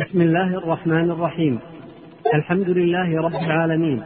[0.00, 1.58] بسم الله الرحمن الرحيم.
[2.34, 4.02] الحمد لله رب العالمين.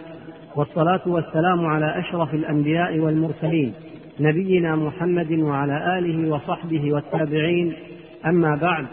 [0.57, 3.73] والصلاة والسلام على أشرف الأنبياء والمرسلين
[4.21, 7.73] نبينا محمد وعلى آله وصحبه والتابعين.
[8.27, 8.87] أما بعد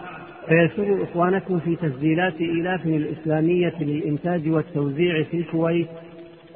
[0.48, 5.88] فيسر إخوانكم في تسجيلات إيلاف الإسلامية للإنتاج والتوزيع في الكويت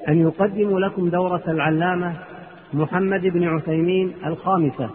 [0.10, 2.14] أن يقدموا لكم دورة العلامة
[2.74, 4.90] محمد بن عثيمين الخامسة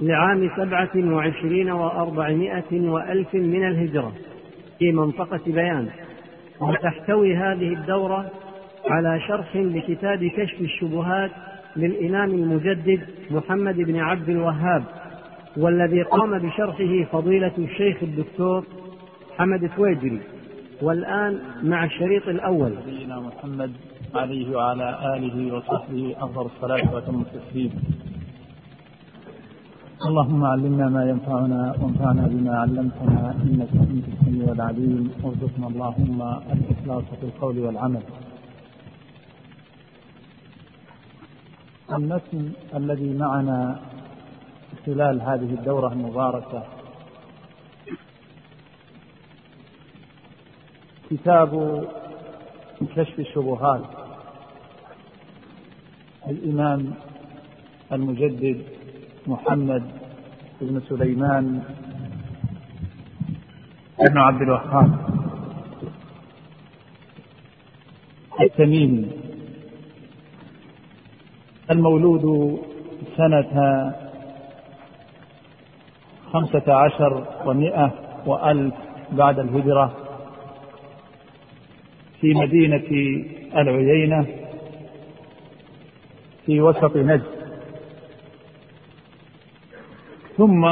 [0.00, 4.12] لعام سبعة وعشرين وأربعمائة وألف من الهجرة.
[4.82, 5.88] في منطقة بيان.
[6.60, 8.30] وتحتوي هذه الدورة
[8.86, 11.30] على شرح لكتاب كشف الشبهات
[11.76, 13.00] للإمام المجدد
[13.30, 14.84] محمد بن عبد الوهاب
[15.56, 18.64] والذي قام بشرحه فضيلة الشيخ الدكتور
[19.38, 20.20] حمد تويجري
[20.82, 22.74] والآن مع الشريط الأول.
[22.86, 23.72] نبينا محمد
[24.14, 27.72] عليه وعلى آله وصحبه أفضل الصلاة وأتم التسليم.
[30.08, 35.12] اللهم علمنا ما ينفعنا وانفعنا بما علمتنا إنك أنت السميع العليم.
[35.22, 38.02] وارزقنا اللهم الإخلاص في القول والعمل.
[41.92, 43.80] المتن الذي معنا
[44.86, 46.62] خلال هذه الدورة المباركة
[51.10, 51.52] كتاب
[52.96, 53.84] كشف الشبهات.
[56.28, 56.94] الإمام
[57.92, 58.81] المجدد
[59.26, 59.82] محمد
[60.60, 61.62] بن سليمان
[63.98, 64.90] بن عبد الوهاب.
[68.40, 69.10] التميمي.
[71.70, 72.58] المولود
[73.16, 73.52] سنة
[76.32, 77.90] خمسة عشر ومائة
[78.26, 78.74] وألف
[79.12, 79.96] بعد الهجرة
[82.20, 82.90] في مدينة
[83.56, 84.26] العيينة
[86.46, 87.31] في وسط نجد.
[90.42, 90.66] ثم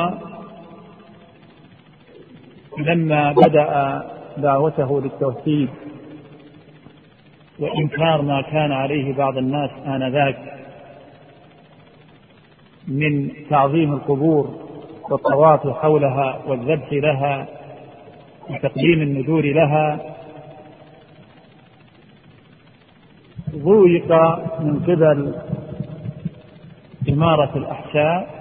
[2.79, 4.03] لما بدأ
[4.37, 5.69] دعوته للتوحيد
[7.59, 10.39] وإنكار ما كان عليه بعض الناس آنذاك
[12.89, 14.55] من تعظيم القبور
[15.11, 17.47] والطواف حولها والذبح لها
[18.51, 20.01] وتقديم النذور لها
[23.51, 24.13] ضويق
[24.61, 25.35] من قبل
[27.09, 28.40] إمارة الأحساء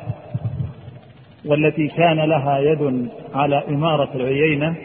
[1.46, 4.76] والتي كان لها يد على إمارة العيينة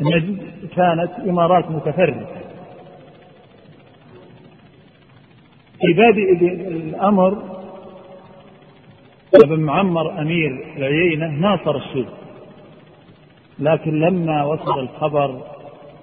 [0.00, 0.38] نجد
[0.76, 2.26] كانت إمارات متفرقة.
[5.80, 6.32] في بادئ
[6.68, 7.42] الأمر
[9.44, 12.08] ابن معمر أمير العيينة ناصر الشيخ
[13.58, 15.40] لكن لما وصل الخبر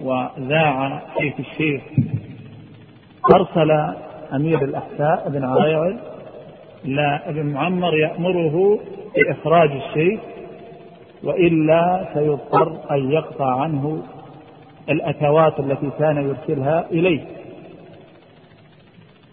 [0.01, 1.81] وذاع سيف الشيخ
[3.33, 3.71] أرسل
[4.33, 5.99] أمير الأحساء ابن عريعل
[6.85, 8.79] لا ابن معمر يأمره
[9.16, 10.19] بإخراج الشيء
[11.23, 14.03] وإلا سيضطر أن يقطع عنه
[14.90, 17.25] الأتوات التي كان يرسلها إليه.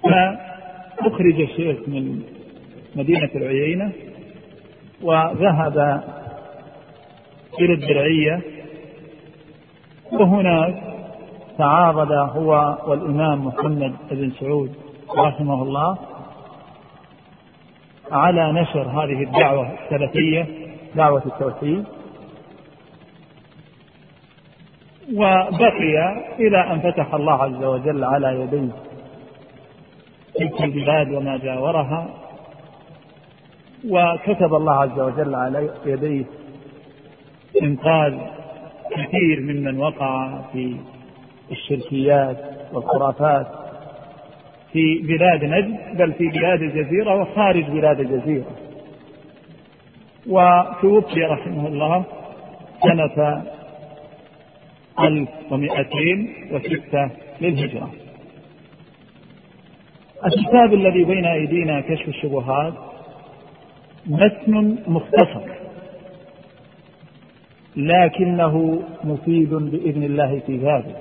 [0.02, 2.22] فأخرج الشيخ من
[2.96, 3.92] مدينة العيينة
[5.02, 6.02] وذهب
[7.60, 8.40] إلى الدرعية
[10.12, 10.74] وهناك
[11.58, 14.72] تعارض هو والإمام محمد بن سعود
[15.18, 15.98] رحمه الله
[18.12, 20.46] على نشر هذه الدعوة السلفية.
[20.94, 21.84] دعوة التوحيد.
[25.12, 28.68] وبقي إلى أن فتح الله عز وجل على يديه
[30.34, 32.08] تلك البلاد وما جاورها
[33.90, 36.24] وكتب الله عز وجل على يديه
[37.62, 38.18] إنقاذ
[38.90, 40.76] كثير ممن وقع في
[41.50, 42.36] الشركيات
[42.72, 43.46] والخرافات.
[44.72, 48.50] في بلاد نجد بل في بلاد الجزيرة وخارج بلاد الجزيرة.
[50.26, 52.04] وتوفي رحمه الله
[52.82, 53.42] سنة
[55.00, 57.10] 1206
[57.40, 57.90] للهجرة.
[60.26, 62.74] الكتاب الذي بين أيدينا كشف الشبهات
[64.06, 65.42] متن مختصر
[67.76, 70.96] لكنه مفيد بإذن الله في ذلك.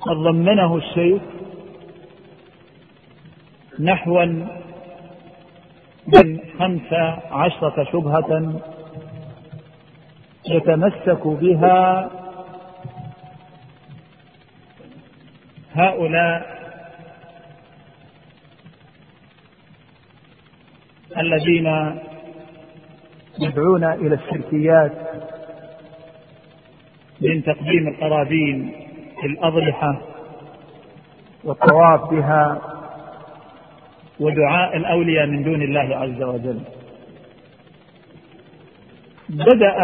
[0.00, 1.22] قد ضمنه الشيخ
[3.80, 4.24] نحوا
[6.06, 6.92] من خمس
[7.30, 8.60] عشرة شبهة
[10.48, 12.10] يتمسك بها
[15.74, 16.52] هؤلاء
[21.18, 21.66] الذين
[23.40, 24.92] يدعون إلى الشركيات
[27.20, 28.72] من تقديم القرابين
[29.20, 30.02] في الأضرحة
[31.44, 32.60] والطواف بها
[34.20, 36.60] ودعاء الأولياء من دون الله عز وجل.
[39.28, 39.76] بدأ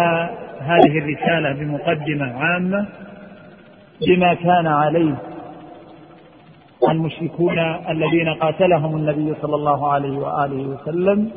[0.60, 2.86] هذه الرسالة بمقدمة عامة
[4.06, 5.14] بما كان عليه
[6.90, 7.58] المشركون
[7.88, 11.30] الذين قاتلهم النبي صلى الله عليه وآله وسلم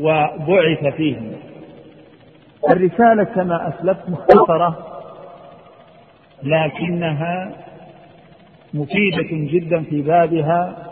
[0.00, 1.32] وبعث فيهم.
[2.70, 4.78] الرسالة كما أسلفت مختصرة
[6.42, 7.52] لكنها
[8.74, 10.83] مفيدة جدا في بابها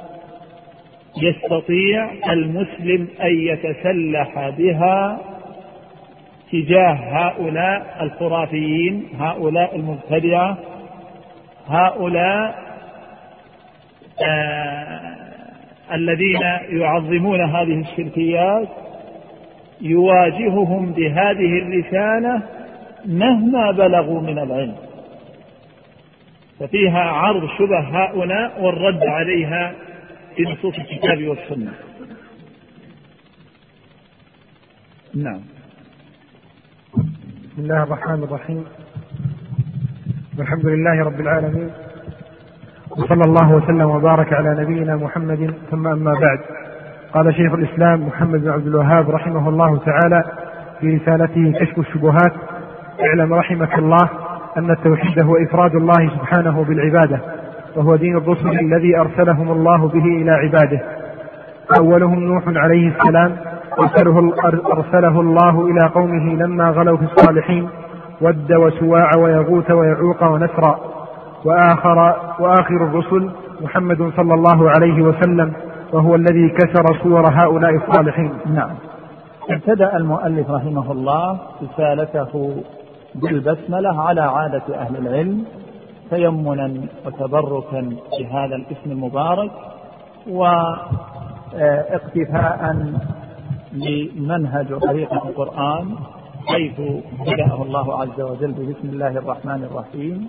[1.17, 5.21] يستطيع المسلم أن يتسلح بها
[6.53, 10.59] تجاه هؤلاء الخرافيين هؤلاء المبتدعة
[11.69, 12.55] هؤلاء
[14.27, 15.13] آه
[15.93, 18.69] الذين يعظمون هذه الشركيات
[19.81, 22.43] يواجههم بهذه الرسالة
[23.07, 24.77] مهما بلغوا من العلم.
[26.61, 29.73] ففيها عرض شبه هؤلاء والرد عليها
[30.37, 31.73] في نصوص الكتاب والسنة.
[35.15, 35.41] نعم.
[36.95, 38.65] بسم الله الرحمن الرحيم.
[40.39, 41.71] والحمد لله رب العالمين.
[42.91, 45.55] وصلى الله وسلم وبارك على نبينا محمد.
[45.71, 46.39] ثم أما بعد.
[47.15, 50.23] قال شيخ الإسلام محمد بن عبد الوهاب رحمه الله تعالى
[50.81, 52.33] في رسالته كشف الشبهات.
[53.01, 54.11] اعلم رحمك الله
[54.57, 57.42] أن التوحيد هو افراد الله سبحانه بالعبادة.
[57.77, 60.81] وهو دين الرسل الذي أرسلهم الله به إلى عباده.
[61.79, 63.37] أولهم نوح عليه السلام
[63.79, 64.33] أرسله,
[64.73, 67.69] أرسله الله إلى قومه لما غلوا في الصالحين
[68.21, 70.81] ود وسواع ويغوث ويعوق ونسرا.
[71.45, 73.31] وآخر وآخر الرسل
[73.61, 75.53] محمد صلى الله عليه وسلم
[75.93, 78.33] وهو الذي كسر صور هؤلاء الصالحين.
[78.55, 78.71] نعم.
[79.51, 82.63] ابتدأ المؤلف رحمه الله رسالته
[83.15, 85.45] بالبسملة على عادة أهل العلم
[86.13, 86.69] تيمنا
[87.05, 87.81] وتبركا
[88.19, 89.53] بهذا الاسم المبارك
[91.61, 91.73] واقتفاء
[93.73, 95.87] لمنهج طريقة القرآن
[96.47, 96.81] حيث
[97.27, 100.29] بدأه الله عز وجل بسم الله الرحمن الرحيم.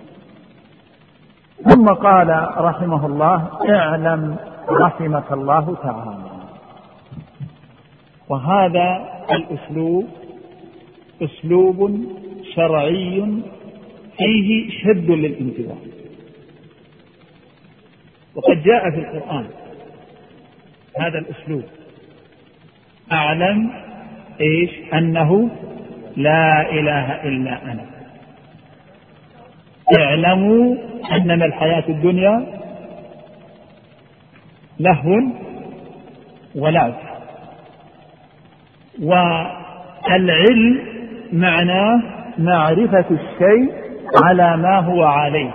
[1.69, 3.39] ثم قال رحمه الله
[3.69, 4.35] اعلم
[4.69, 6.31] رحمك الله تعالى.
[8.29, 8.87] وهذا
[9.31, 10.05] الأسلوب
[11.21, 11.79] أسلوب
[12.55, 13.43] شرعي
[14.17, 15.77] فيه شد للانتباه
[18.35, 19.45] وقد جاء في القرآن
[20.99, 21.63] هذا الأسلوب.
[23.11, 23.71] أعلم
[24.41, 25.49] إيش؟ أنه
[26.17, 27.85] لا إله إلا أنا.
[29.99, 30.75] اعلموا
[31.11, 32.45] انما الحياة الدنيا
[34.79, 35.21] لهو
[36.55, 36.93] ولعب
[39.01, 40.79] والعلم
[41.33, 42.01] معناه
[42.37, 43.82] معرفة الشيء
[44.23, 45.51] على ما هو عليه.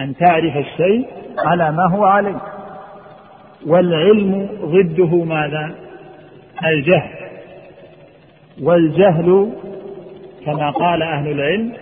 [0.00, 1.06] أن تعرف الشيء
[1.46, 2.40] على ما هو عليه.
[3.66, 5.74] والعلم ضده ماذا؟
[6.64, 7.10] الجهل.
[8.62, 9.52] والجهل
[10.46, 11.72] كما قال أهل العلم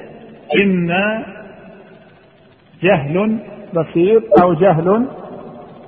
[0.63, 1.25] إما
[2.83, 3.39] جهل
[3.75, 5.07] بسيط أو جهل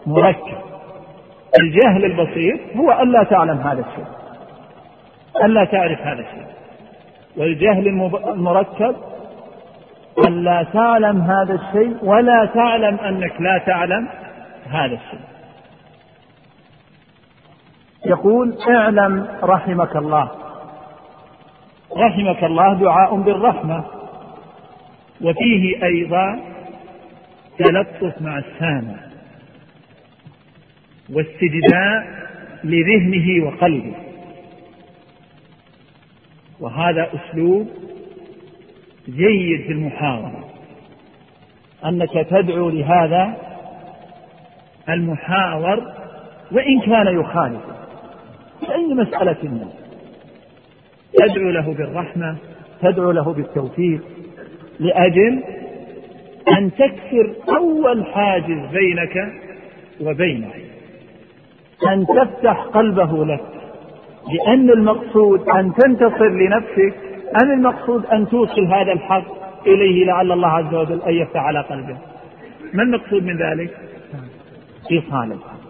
[0.07, 0.59] مركب.
[1.61, 4.05] الجهل البسيط هو ألا تعلم هذا الشيء.
[5.45, 6.55] ألا تعرف هذا الشيء.
[7.37, 7.89] والجهل
[8.29, 8.97] المركب
[10.19, 14.09] ألا تعلم هذا الشيء ولا تعلم أنك لا تعلم
[14.71, 15.21] هذا الشيء.
[18.07, 20.31] يقول اعلم رحمك الله.
[21.97, 23.85] رحمك الله دعاء بالرحمة.
[25.21, 26.41] وفيه أيضا
[27.59, 28.95] تلطف مع السامع.
[31.13, 32.07] واستجداء
[32.65, 33.95] لذهنه وقلبه.
[36.61, 37.69] وهذا أسلوب
[39.09, 40.45] جيد في المحاورة
[41.85, 43.35] أنك تدعو لهذا
[44.89, 45.93] المحاور
[46.53, 47.61] وإن كان يخالف
[48.61, 49.73] في أي مسألة منه
[51.19, 52.37] تدعو له بالرحمة
[52.83, 54.01] تدعو له بالتوفيق
[54.81, 55.43] لأجل
[56.59, 59.33] أن تكسر أول حاجز بينك
[60.01, 60.51] وبينه.
[61.93, 63.45] أن تفتح قلبه لك.
[64.33, 66.95] لأن المقصود أن تنتصر لنفسك
[67.43, 69.25] أم المقصود أن توصل هذا الحق
[69.67, 71.97] إليه لعل الله عز وجل أن يفتح على قلبه.
[72.73, 73.77] ما المقصود من ذلك؟
[74.93, 75.65] إيصال الحق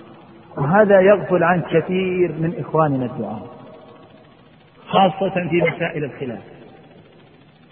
[0.57, 3.47] وهذا يغفل عنه كثير من إخواننا الدعاء
[4.87, 6.43] خاصة في مسائل الخلاف.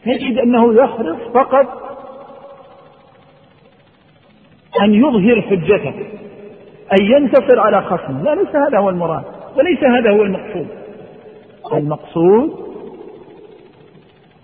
[0.04, 1.66] تجد أنه يحرص فقط
[4.82, 5.94] أن يظهر حجته
[6.92, 9.24] أن ينتصر على خصمه لا ليس هذا هو المراد
[9.56, 10.66] وليس هذا هو المقصود.
[11.72, 12.71] المقصود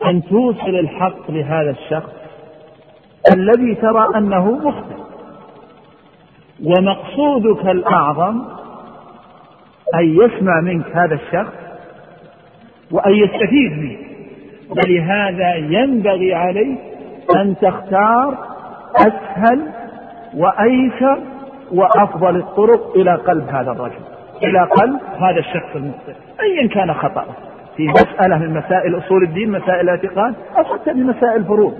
[0.04, 2.12] أن توصل الحق لهذا الشخص
[3.32, 4.98] الذي ترى أنه مخطئ.
[6.64, 8.42] ومقصودك الأعظم
[9.94, 11.52] أن يسمع منك هذا الشخص
[12.90, 13.98] وأن يستفيد منك
[14.70, 16.78] ولهذا ينبغي عليك
[17.36, 18.38] أن تختار
[18.96, 19.62] أسهل
[20.34, 21.18] وأيسر
[21.72, 24.00] وأفضل الطرق إلى قلب هذا الرجل
[24.42, 27.47] إلى قلب هذا الشخص المخطئ أيا كان خطأه.
[27.78, 31.78] في مسألة من مسائل أصول الدين مسائل الاعتقاد أو حتى من مسائل الفروض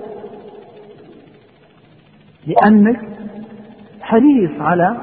[2.47, 2.99] لأنك
[4.01, 4.97] حريص على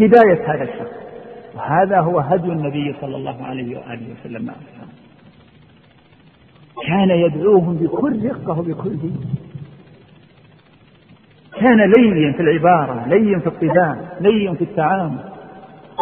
[0.00, 0.94] هداية هذا الشخص.
[1.54, 4.44] وهذا هو هدي النبي صلى الله عليه وآله وسلم.
[4.44, 4.52] مع
[6.86, 9.20] كان يدعوهم بكل رقة وبكل دين.
[11.60, 15.18] كان لين في العبارة لين في الطباع لين في التعامل.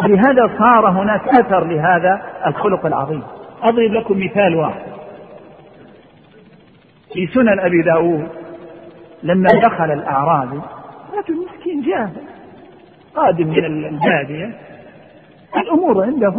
[0.03, 3.23] ولهذا صار هناك أثر لهذا الخلق العظيم.
[3.63, 4.93] أضرب لكم مثال واحد.
[7.13, 8.29] في سنن أبي داود
[9.23, 10.61] لما دخل الأعرابي
[11.13, 12.21] رجل مسكين جاهل
[13.15, 14.57] قادم من البادية
[15.57, 16.33] الأمور عنده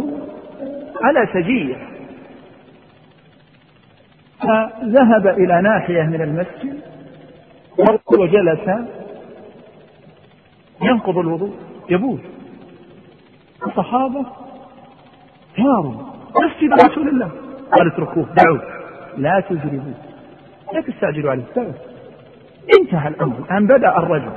[1.01, 1.75] على سجية.
[4.39, 6.79] فذهب إلى ناحية من المسجد
[8.19, 8.69] وجلس
[10.81, 11.53] ينقض الوضوء
[11.89, 12.19] يبول.
[13.67, 14.25] الصحابة
[15.57, 17.31] ثاروا مسجد رسول الله.
[17.71, 18.61] قال اتركوه دعوه.
[19.17, 19.93] لا تجربوه
[20.73, 21.43] لا تستعجلوا عليه.
[21.55, 21.73] دعوه
[22.79, 23.35] انتهى الأمر.
[23.51, 24.31] أن بدأ الرجل.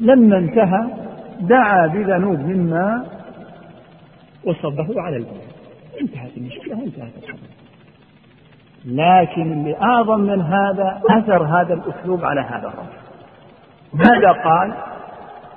[0.00, 0.86] لما انتهى
[1.40, 3.16] دعا بذنوب من ماء
[4.44, 5.46] وصبه على البول
[6.00, 7.56] انتهت المشكلة وانتهت القضية
[8.84, 12.96] لكن اللي أعظم من هذا أثر هذا الأسلوب على هذا الرجل.
[13.94, 14.74] ماذا قال؟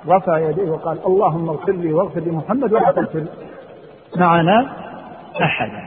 [0.08, 3.24] رفع يديه وقال اللهم اغفر لي واغفر لمحمد ولا تغفر
[4.16, 4.70] معنا
[5.42, 5.82] أحدا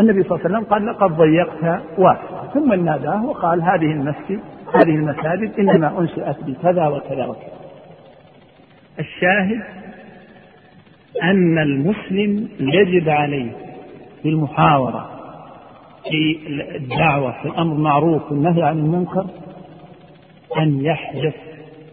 [0.00, 2.50] النبي صلى الله عليه وسلم قال لقد ضيقت واسعة.
[2.54, 4.40] ثم ناداه وقال هذه المسجد
[4.74, 7.58] هذه المساجد إنما أنشئت بكذا وكذا وكذا.
[8.98, 9.62] الشاهد
[11.22, 13.52] أن المسلم يجب عليه
[14.22, 15.10] في المحاورة
[16.10, 16.38] في
[16.76, 19.26] الدعوة في الأمر المعروف والنهي عن المنكر
[20.58, 21.34] أن يحرص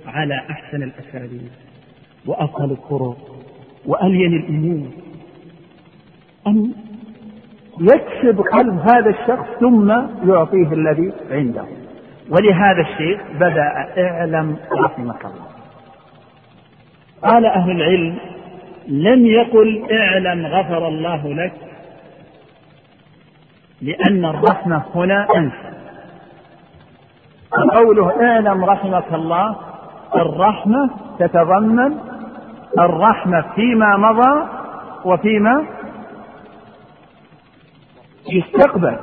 [0.08, 1.50] على أحسن الأساليب
[2.26, 3.18] وأفضل الطرق
[3.86, 4.88] وألين الأمور
[6.48, 6.72] أن
[7.80, 9.92] يكسب قلب هذا الشخص ثم
[10.30, 11.66] يعطيه الذي عنده.
[12.30, 15.46] ولهذا الشيء بدأ اعلم رحمك الله.
[17.24, 18.18] قال أهل العلم
[18.88, 21.54] لم يقل اعلم غفر الله لك
[23.82, 25.76] لأن الرحمة هنا أنسى
[27.58, 29.56] وقوله اعلم رحمك الله
[30.16, 31.98] الرحمة تتضمن
[32.80, 34.48] الرحمة فيما مضى
[35.06, 35.66] وفيما
[38.34, 38.98] يستقبل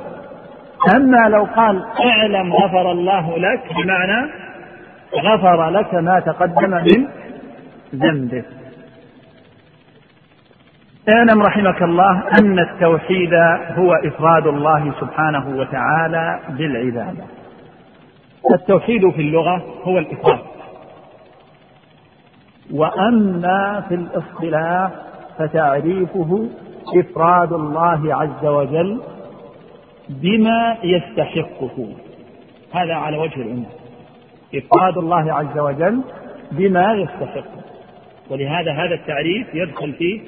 [0.97, 4.31] أما لو قال اعلم غفر الله لك بمعنى
[5.15, 7.09] غفر لك ما تقدم من
[7.95, 8.45] ذنبك.
[11.15, 13.35] اعلم رحمك الله أن التوحيد
[13.79, 17.25] هو إفراد الله سبحانه وتعالى بالعبادة.
[18.55, 20.39] التوحيد في اللغة هو الإفراد.
[22.73, 24.91] وأما في الاصطلاح
[25.39, 26.49] فتعريفه
[26.97, 29.01] إفراد الله عز وجل
[30.09, 31.89] بما يستحقه.
[32.73, 33.67] هذا على وجه العموم
[34.55, 36.03] إفراد الله عز وجل
[36.53, 37.63] بما يستحقه.
[38.31, 40.21] ولهذا هذا التعريف يدخل فيه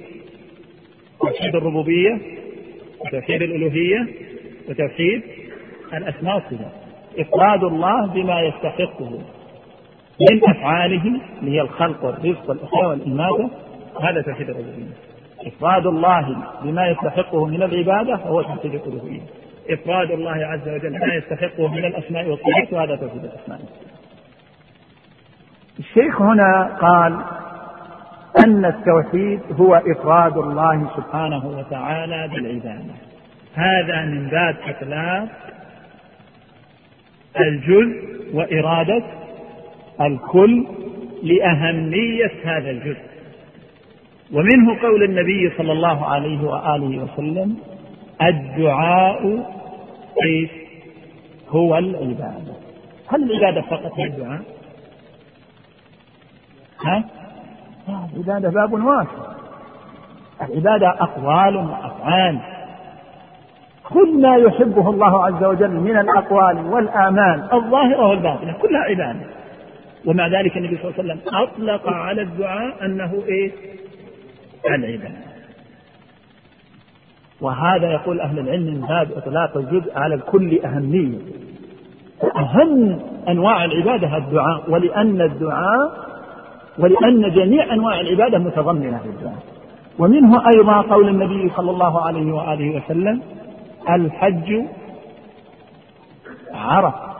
[1.20, 2.18] توحيد الربوبية
[3.00, 4.06] وتوحيد الألوهية
[4.68, 5.22] وتوحيد
[5.94, 6.72] الأسماء والصفات.
[7.18, 9.10] إفراد الله بما يستحقه
[10.20, 13.50] من أفعاله اللي هي الخلق والرزق والإحياء والإماتة
[14.00, 14.94] هذا توحيد الربوبية.
[15.46, 19.20] إفراد الله بما يستحقه من العبادة هو توحيد الألوهية.
[19.70, 23.60] إفراد الله عز وجل بما يستحقه من الأسماء والصفات وهذا توحيد الأسماء.
[25.78, 27.18] الشيخ هنا قال
[28.44, 32.94] أن التوحيد هو إفراد الله سبحانه وتعالى بالعبادة.
[33.54, 35.28] هذا من باب إطلاق
[37.40, 39.02] الجزء وإرادة
[40.00, 40.66] الكل
[41.22, 43.14] لأهمية هذا الجزء.
[44.32, 47.56] ومنه قول النبي صلى الله عليه وآله وسلم
[48.22, 49.54] الدعاء
[50.24, 50.50] إيش
[51.48, 52.54] هو العبادة.
[53.08, 54.42] هل العبادة فقط هي الدعاء؟
[56.84, 57.04] ها؟
[57.88, 59.34] العبادة باب واسع.
[60.42, 62.38] العبادة أقوال وأفعال.
[63.84, 69.26] كل ما يحبه الله عز وجل من الأقوال والآمال الظاهرة والباطنة كلها عبادة.
[70.06, 73.52] ومع ذلك النبي صلى الله عليه وسلم أطلق على الدعاء أنه إيه؟
[74.66, 75.33] العبادة.
[77.44, 81.18] وهذا يقول أهل العلم من باب إطلاق الجزء على الكل أهمية.
[82.36, 86.04] أهم أنواع العبادة الدعاء ولأن الدعاء
[86.78, 89.42] ولأن جميع أنواع العبادة متضمنة في الدعاء.
[89.98, 93.22] ومنه أيضا قول النبي صلى الله عليه وآله وسلم
[93.90, 94.62] الحج
[96.54, 97.14] عرفة.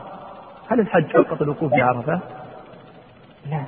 [0.67, 2.19] هل الحج فقط الوقوف بعرفة؟
[3.51, 3.63] لا.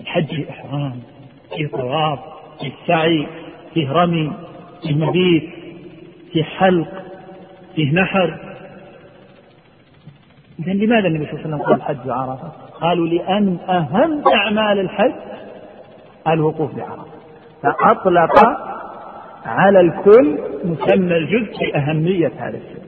[0.00, 1.00] الحج إحرام
[1.56, 2.18] فيه طواف
[2.60, 3.26] فيه سعي
[3.74, 4.32] فيه رمي.
[4.82, 5.50] فيه مبيت
[6.32, 6.88] فيه حلق
[7.74, 8.36] فيه نحر.
[10.60, 15.12] إذا لماذا النبي صلى الله عليه وسلم قال الحج عرفة؟ قالوا لأن أهم أعمال الحج
[16.28, 17.04] الوقوف بعرفة.
[17.62, 18.46] فأطلق
[19.46, 22.82] على الكل مسمى الجزء بأهمية هذا الشيء.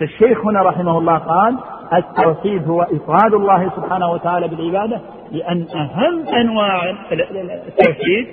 [0.00, 1.58] فالشيخ هنا رحمه الله قال
[1.92, 5.00] التوحيد هو إفراد الله سبحانه وتعالى بالعبادة
[5.32, 8.26] لأن أهم أنواع التوحيد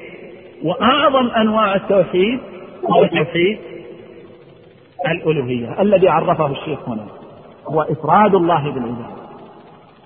[0.64, 2.40] وأعظم أنواع التوحيد
[2.92, 3.58] هو توحيد
[5.08, 7.08] الألوهية الذي عرفه الشيخ هنا
[7.68, 9.16] هو إفراد الله بالعبادة.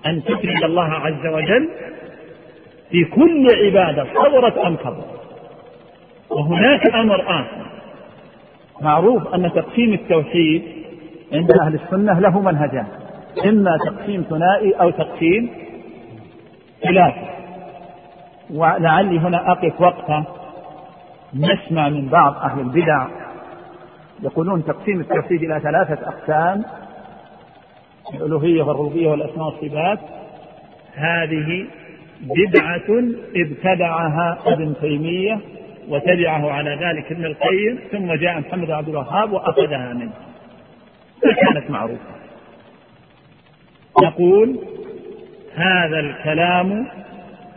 [0.05, 1.69] أن تفرد الله عز وجل
[2.91, 5.19] في كل عبادة صغرت أم كبرت
[6.29, 7.65] وهناك أمر آخر.
[8.81, 10.63] معروف أن تقسيم التوحيد
[11.33, 12.87] عند أهل السنة له منهجان.
[13.45, 15.49] إما تقسيم ثنائي أو تقسيم
[16.83, 17.29] ثلاثي
[18.53, 20.23] ولعلي هنا أقف وقفة.
[21.33, 23.07] نسمع من بعض أهل البدع
[24.23, 26.63] يقولون تقسيم التوحيد إلى ثلاثة أقسام
[28.13, 29.99] الألوهية والربوبية والأسماء والصفات.
[30.93, 31.67] هذه
[32.21, 33.03] بدعة
[33.35, 35.39] ابتدعها ابن تيمية
[35.89, 40.13] وتبعه على ذلك ابن القيم ثم جاء محمد عبد الوهاب وأخذها منه.
[41.21, 42.19] فكانت معروفة.
[44.03, 44.59] نقول
[45.55, 46.87] هذا الكلام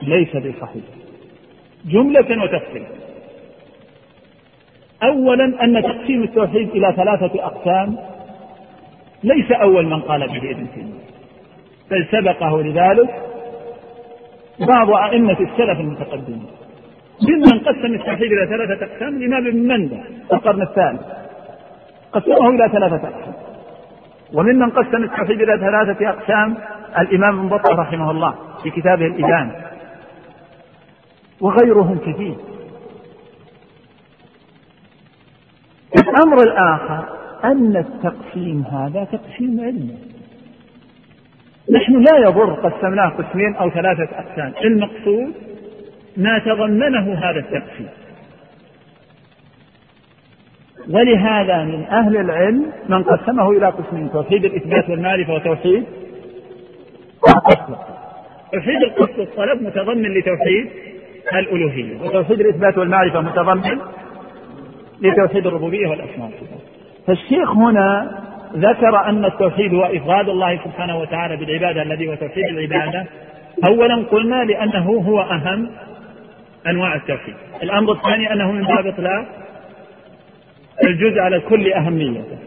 [0.03, 0.85] ليس بصحيح.
[1.85, 3.02] جملة وتفصيلا
[5.03, 7.97] أولا أن تقسيم التوحيد إلى ثلاثة أقسام.
[9.25, 11.03] ليس أول من قال به ابن تيمية
[11.91, 13.11] بل سبقه لذلك
[14.61, 16.47] بعض أئمة السلف المتقدمين.
[17.29, 19.97] ممن قسم التوحيد إلى ثلاثة أقسام الإمام ابن مندة
[20.29, 21.03] في القرن الثالث
[22.13, 23.35] قسمه إلى ثلاثة أقسام.
[24.35, 26.57] وممن قسم التوحيد إلى ثلاثة أقسام
[26.99, 29.53] الإمام ابن رحمه الله في كتابه الإبان
[31.41, 32.35] وغيرهم كثير.
[36.13, 37.05] الأمر الآخر
[37.45, 39.99] أن التقسيم هذا تقسيم علمي.
[41.71, 44.53] نحن لا يضر قسمناه قسمين أو ثلاثة أقسام.
[44.65, 45.33] المقصود
[46.17, 47.89] ما تضمنه هذا التقسيم.
[50.91, 55.85] ولهذا من أهل العلم من قسمه إلى قسمين توحيد الإثبات والمعرفة وتوحيد
[58.53, 60.71] توحيد القصد الطلب متضمن لتوحيد
[61.33, 63.79] الألوهية وتوحيد الإثبات والمعرفة متضمن
[65.03, 66.31] لتوحيد الربوبية والأسماء.
[66.31, 66.61] والصفات
[67.07, 68.19] فالشيخ هنا
[68.57, 73.07] ذكر أن التوحيد هو إفراد الله سبحانه وتعالى بالعبادة الذي هو توحيد العبادة.
[73.65, 75.71] أولا قلنا لأنه هو أهم
[76.67, 77.35] أنواع التوحيد.
[77.63, 79.27] الأمر الثاني أنه من باب إطلاق
[80.85, 82.39] الجزء على كل أهميته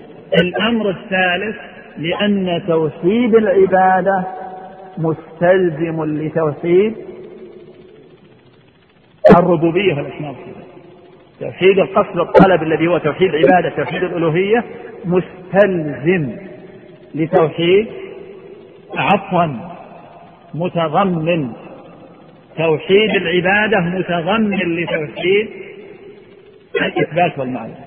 [0.41, 1.56] الأمر الثالث
[1.98, 4.24] لأن توحيد العبادة
[4.98, 6.96] مستلزم لتوحيد
[9.39, 10.36] الربوبية والأسماء.
[11.39, 14.63] توحيد القصد والطلب الذي هو توحيد العبادة توحيد الألوهية
[15.06, 16.32] مستلزم
[17.15, 17.88] لتوحيد
[18.95, 19.48] عفوا
[20.54, 21.50] متضمن.
[22.58, 25.50] توحيد العبادة متضمن لتوحيد
[26.82, 27.86] الإثبات والمعرفة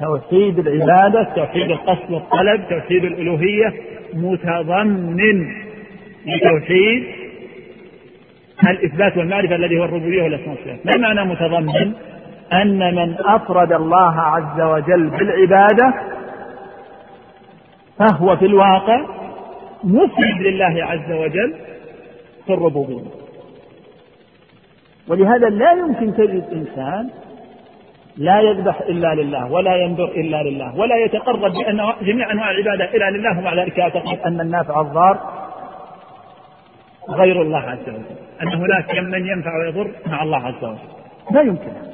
[0.00, 3.74] توحيد العبادة توحيد القصد والطلب توحيد الألوهية
[4.14, 5.54] متضمن
[6.26, 7.04] لتوحيد
[8.68, 10.86] الإثبات والمعرفة الذي هو الربوبية والأسماء والصفات.
[10.86, 11.94] ما معنى متضمن؟
[12.52, 15.94] أن من أفرد الله عز وجل بالعبادة
[17.98, 19.00] فهو في الواقع
[19.84, 21.54] مفرد لله عز وجل
[22.46, 23.10] في الربوبية.
[25.08, 27.10] ولهذا لا يمكن تجد إنسان
[28.16, 33.10] لا يذبح إلا لله ولا ينذر إلا لله ولا يتقرب بأن جميع أنواع العبادة إلا
[33.10, 35.18] لله ومع ذلك يعتقد أن النافع الضار
[37.08, 38.16] غير الله عز وجل.
[38.42, 40.78] أن هناك من ينفع ويضر مع الله عز وجل.
[41.30, 41.93] لا يمكن.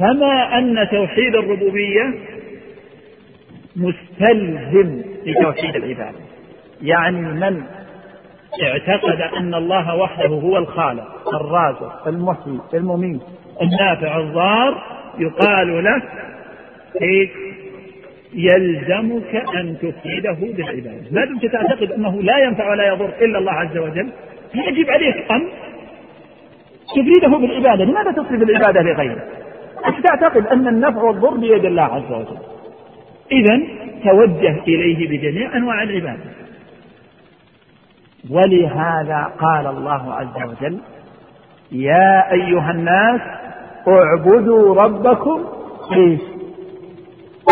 [0.00, 2.14] كما أن توحيد الربوبية
[3.76, 6.18] مستلزم لتوحيد العبادة.
[6.82, 7.62] يعني من
[8.62, 13.20] اعتقد أن الله وحده هو الخالق الرازق المحيي المميت
[13.62, 14.82] النافع الضار
[15.18, 16.02] يقال له
[17.02, 17.28] إيه
[18.34, 21.10] يلزمك أن تفيده بالعبادة.
[21.12, 24.08] ما دمت تعتقد أنه لا ينفع ولا يضر إلا الله عز وجل
[24.54, 25.48] يجب عليك أن
[26.88, 27.84] تفيده بالعبادة.
[27.84, 29.39] لماذا تصرف العبادة لغيره؟
[29.86, 32.38] أنت تعتقد أن النفع والضر بيد الله عز وجل.
[33.32, 33.60] إذا
[34.04, 36.30] توجه إليه بجميع أنواع العبادة.
[38.30, 40.78] ولهذا قال الله عز وجل
[41.72, 43.20] يا أيها الناس
[43.88, 45.44] اعبدوا ربكم
[45.92, 46.20] إيش؟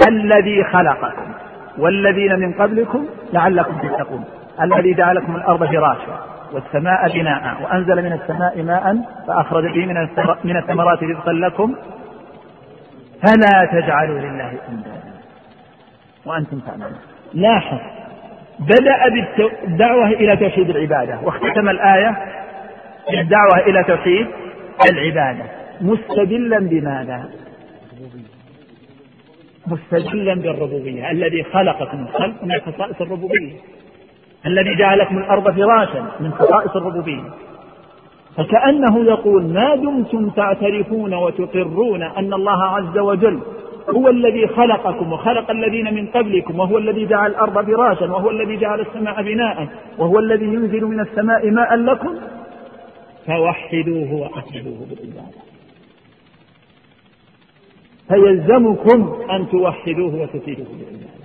[0.08, 1.32] الذي خلقكم
[1.78, 4.24] والذين من قبلكم لعلكم تتقون.
[4.62, 9.86] الذي جعل لكم الأرض فراشا والسماء بناء وأنزل من السماء ماء فأخرج به
[10.44, 11.74] من الثمرات رزقا لكم
[13.22, 15.12] فلا تجعلوا لله أندادا.
[16.26, 16.98] وأنتم تعلمون.
[17.34, 17.78] لاحظ
[18.58, 22.16] بدأ بالدعوة إلى توحيد العبادة واختتم الآية
[23.10, 24.26] بالدعوة إلى توحيد
[24.90, 25.44] العبادة.
[25.80, 27.28] مستدلا بماذا؟
[29.66, 33.52] مستدلا بالربوبية الذي خلقكم الخلق من خصائص الربوبية
[34.46, 37.22] الذي جعلكم الأرض فراشا من خصائص الربوبية.
[38.38, 43.40] فكأنه يقول ما دمتم تعترفون وتقرون أن الله عز وجل
[43.90, 48.80] هو الذي خلقكم وخلق الذين من قبلكم وهو الذي جعل الأرض فراشا وهو الذي جعل
[48.80, 52.14] السماء بناء وهو الذي ينزل من السماء ماء لكم
[53.26, 55.38] فوحدوه وأخذوه بالعبادة.
[58.08, 61.17] فيلزمكم أن توحدوه وتفيدوه بالعبادة.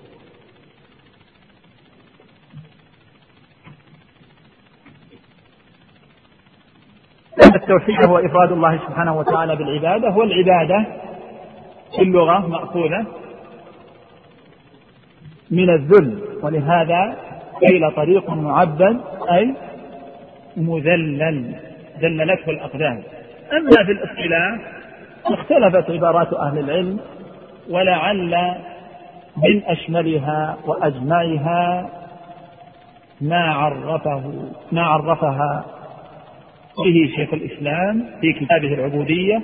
[7.56, 10.86] التوحيد هو إفراد الله سبحانه وتعالى بالعبادة والعبادة
[11.96, 13.06] في اللغة مأخوذة
[15.52, 17.16] من الذل ولهذا
[17.62, 19.56] قيل طريق معبد أي
[20.58, 21.56] مذلل
[22.02, 23.04] ذللته الأقدام.
[23.54, 24.60] أما في الاصطلاح
[25.26, 27.00] اختلفت عبارات أهل العلم
[27.70, 28.56] ولعل
[29.38, 31.90] من أشملها وأجمعها
[33.22, 34.34] ما عرفه
[34.72, 35.66] ما عرفها
[36.78, 39.42] به شيخ الإسلام في كتابه العبودية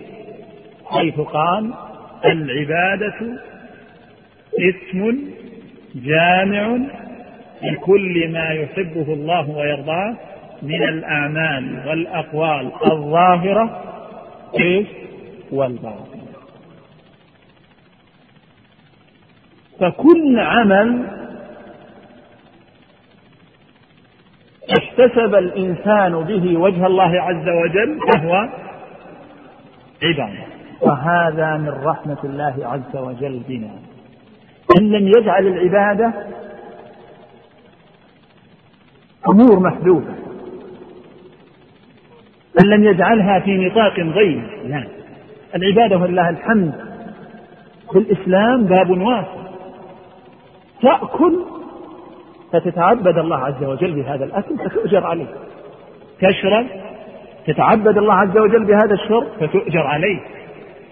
[0.86, 1.74] حيث قال
[2.26, 3.40] العبادة
[4.60, 5.18] اسم
[5.96, 6.78] جامع
[7.64, 10.18] لكل ما يحبه الله ويرضاه
[10.62, 13.84] من الأعمال والأقوال الظاهرة
[14.60, 14.88] إيش؟
[15.52, 16.20] والباطنة.
[19.80, 21.06] فكل عمل
[24.78, 28.50] احتسب الإنسان به وجه الله عز وجل فهو
[30.04, 30.44] عبادة
[30.82, 33.72] وهذا من رحمة الله عز وجل بنا.
[34.80, 36.14] أن لم يجعل العبادة
[39.30, 40.14] أمور محدودة.
[42.62, 44.88] أن لم يجعلها في نطاق ضيق لا.
[45.56, 46.74] العبادة ولله الحمد.
[47.92, 49.40] في الإسلام باب واسع
[50.82, 51.46] تأكل
[52.54, 55.28] فتتعبد الله عز وجل بهذا الأكل فتؤجر عليه.
[56.22, 56.66] تشرب
[57.48, 60.20] تتعبد الله عز وجل بهذا الشرب فتؤجر عليه.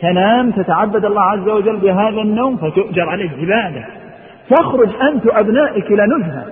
[0.02, 3.30] تنام تتعبد الله عز وجل بهذا النوم فتؤجر عليه.
[3.30, 3.86] عبادة.
[4.50, 6.46] تخرج أنت وأبنائك إلى نزهة.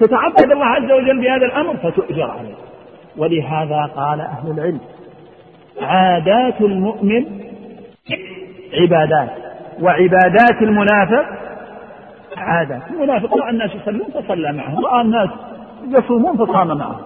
[0.00, 2.54] تتعبد الله عز وجل بهذا الأمر فتؤجر عليه.
[3.16, 4.80] ولهذا قال أهل العلم
[5.82, 7.24] عادات المؤمن
[8.80, 9.28] عبادات
[9.80, 11.26] وعبادات المنافق
[12.42, 14.86] عادات المنافق رأى الناس يصلون فصلى معهم.
[14.86, 15.30] رأى الناس
[15.88, 17.00] يصومون فصام معهم.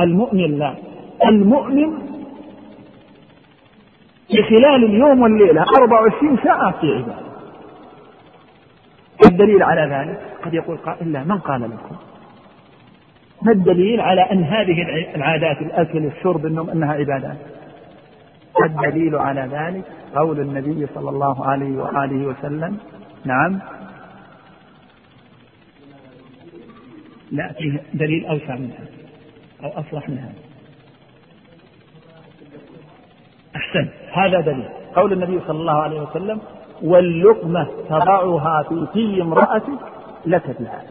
[0.00, 0.74] المؤمن لا.
[1.26, 1.98] المؤمن
[4.28, 7.28] في خلال اليوم والليلة 24 ساعة في عبادة.
[9.30, 11.96] الدليل على ذلك؟ قد يقول قائل لا من قال لكم؟
[13.42, 14.82] ما الدليل على أن هذه
[15.14, 17.36] العادات الأكل الشرب النوم أنها عبادات
[18.64, 19.84] الدليل على ذلك؟
[20.16, 22.78] قول النبي صلى الله عليه وآله وسلم
[23.24, 23.58] نعم
[27.32, 28.84] لا فيه دليل أوسع منها
[29.64, 30.32] أو أصلح منها
[33.56, 33.88] أحسن.
[34.12, 34.68] هذا دليل.
[34.96, 36.40] قول النبي صلى الله عليه وسلم
[36.82, 39.78] واللقمة تضعها في في امرأتك
[40.26, 40.82] لك بها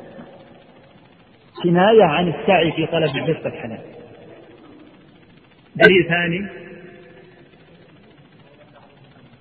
[1.64, 3.80] كناية عن السعي في طلب الرزق الحلال.
[5.76, 6.48] دليل ثاني.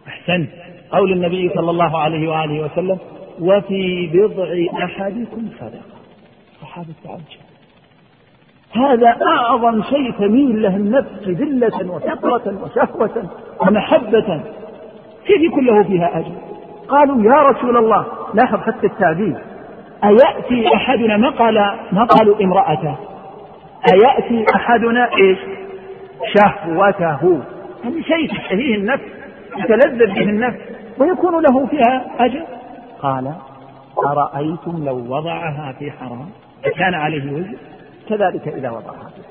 [0.07, 0.51] أحسنت
[0.91, 2.99] قول النبي صلى الله عليه وآله وسلم
[3.41, 5.96] وفي بضع أحدكم صدقة.
[6.77, 7.47] صحابة تعجب
[8.73, 14.41] هذا أعظم شيء تميل له النفس ذلة وفطرة وشهوة ومحبة.
[15.27, 16.33] كيف يكون له فيها أجر؟
[16.89, 19.37] قالوا يا رسول الله لاحظ حتى التعبير
[20.05, 21.55] أيأتي أحدنا ما قال
[21.93, 22.97] ما قالوا امرأته؟
[23.93, 25.39] أيأتي أحدنا إيش؟
[26.35, 27.41] شهوته.
[27.85, 29.05] هذا شيء تشتهيه النفس
[29.57, 30.59] يتلذذ به النفس
[30.99, 32.45] ويكون له فيها أجر.
[33.03, 33.35] قال
[34.07, 36.29] أرأيتم لو وضعها في حرام؟
[36.71, 37.57] كان عليه وزر
[38.09, 39.23] كذلك إذا وضعها في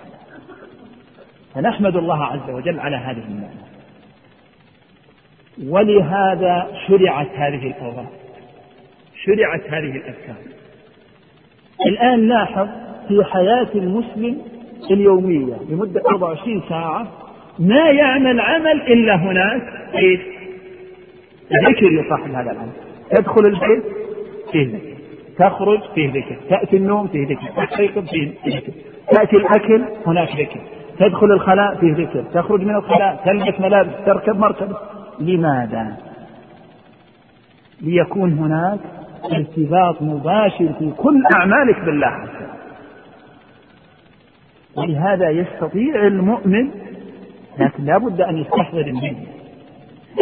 [1.55, 3.65] فنحمد الله عز وجل على هذه النعمة.
[5.67, 8.11] ولهذا شرعت هذه الأوراق.
[9.25, 10.35] شرعت هذه الأذكار.
[11.85, 12.67] الآن لاحظ
[13.07, 14.41] في حياة المسلم
[14.91, 17.07] اليومية لمدة 24 ساعة
[17.59, 19.61] ما يعمل عمل إلا هناك
[19.95, 20.21] إيش؟
[21.67, 22.71] ذكر لصاحب هذا العمل.
[23.11, 23.83] تدخل البيت
[24.51, 24.94] فيه ذكر
[25.37, 26.37] تخرج فيه ذكر.
[26.49, 27.65] تأتي النوم فيه ذكر.
[27.65, 28.73] تستيقظ فيه ذكر.
[29.11, 30.59] تأتي الأكل هناك ذكر.
[30.99, 32.23] تدخل الخلاء فيه ذكر.
[32.33, 33.21] تخرج من الخلاء.
[33.25, 33.91] تلبس ملابس.
[34.05, 34.75] تركب مركب.
[35.19, 35.97] لماذا؟
[37.81, 38.79] ليكون هناك
[39.33, 42.07] ارتباط مباشر في كل أعمالك بالله.
[42.07, 42.29] عز
[44.75, 46.71] ولهذا يستطيع المؤمن
[47.59, 49.27] لكن لا بد أن يستحضر النية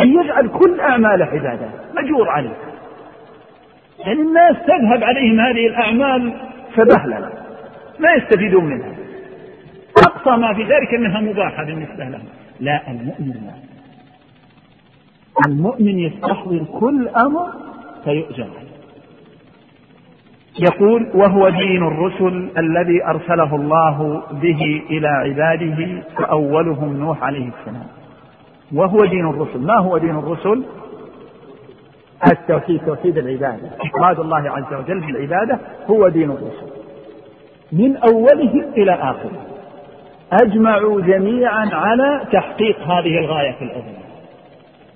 [0.02, 2.73] أن يجعل كل أعماله عبادات مجور عليه.
[4.06, 6.34] يعني الناس تذهب عليهم هذه الأعمال
[6.76, 7.30] سبهللة
[8.00, 8.94] ما يستفيدون منها.
[9.98, 12.26] أقصى ما في ذلك أنها مباحة بالنسبة لهم.
[12.60, 13.54] لا المؤمن لا.
[15.48, 17.48] المؤمن يستحضر كل أمر
[18.04, 18.50] فيؤجر.
[20.60, 27.88] يقول وهو دين الرسل الذي أرسله الله به إلى عباده فأولهم نوح عليه السلام.
[28.74, 29.60] وهو دين الرسل.
[29.60, 30.64] ما هو دين الرسل؟
[32.32, 33.70] التوحيد توحيد العبادة.
[33.82, 35.60] إفراد الله عز وجل بالعبادة
[35.90, 36.74] هو دين الرسل.
[37.72, 39.54] من أوله إلى آخره.
[40.42, 44.04] أجمعوا جميعا على تحقيق هذه الغاية العظمى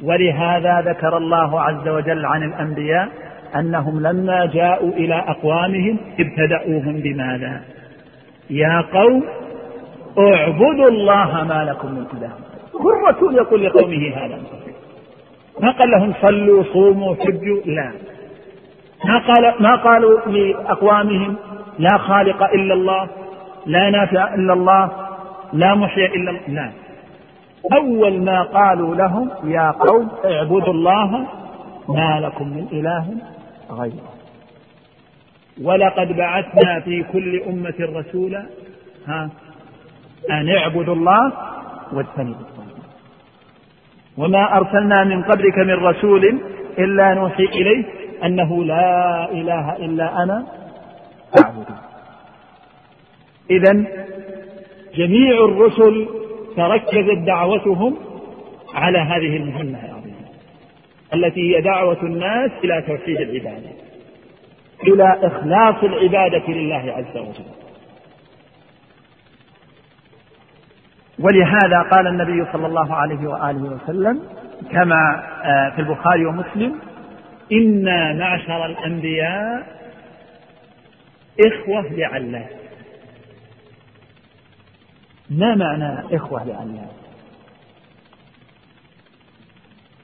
[0.03, 3.07] ولهذا ذكر الله عز وجل عن الأنبياء
[3.55, 7.61] أنهم لما جاءوا إلى أقوامهم ابتدأوهم بماذا؟
[8.49, 9.23] يا قوم
[10.19, 12.29] اعبدوا الله ما لكم من إله.
[12.73, 14.39] كل رسول يقول لقومه هذا.
[15.61, 17.91] ما قال لهم صلوا صوموا حجوا لا.
[19.05, 21.35] ما قال ما قالوا لأقوامهم
[21.79, 23.07] لا خالق إلا الله
[23.65, 24.91] لا نافع إلا الله
[25.53, 26.71] لا محيي إلا الله لا.
[27.77, 31.27] أول ما قالوا لهم يا قوم اعبدوا الله
[31.89, 33.05] ما لكم من إله
[33.71, 34.13] غيره.
[35.63, 38.45] ولقد بعثنا في كل أمة رسولا
[39.07, 39.29] ها
[40.31, 41.31] أن اعبدوا الله
[41.93, 42.45] واجتنبوا
[44.17, 46.39] وما أرسلنا من قبلك من رسول
[46.79, 47.85] إلا نوحي إليه
[48.23, 50.47] أنه لا إله إلا أنا
[51.35, 51.75] فاعبدوا
[53.49, 53.83] إذا
[54.95, 56.07] جميع الرسل
[56.55, 57.97] تركزت دعوتهم
[58.73, 60.17] على هذه المهمة العظيمة
[61.13, 63.69] التي هي دعوة الناس إلى توحيد العبادة
[64.83, 67.66] إلى إخلاص العبادة لله عز وجل.
[71.19, 74.23] ولهذا قال النبي صلى الله عليه وآله وسلم
[74.71, 76.79] كما آه، في البخاري ومسلم
[77.51, 79.77] إنا معشر الأنبياء
[81.47, 82.49] إخوة لعلات
[85.29, 86.91] ما معنى إخوة لعلات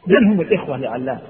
[0.07, 1.21] من هم الإخوة لعلات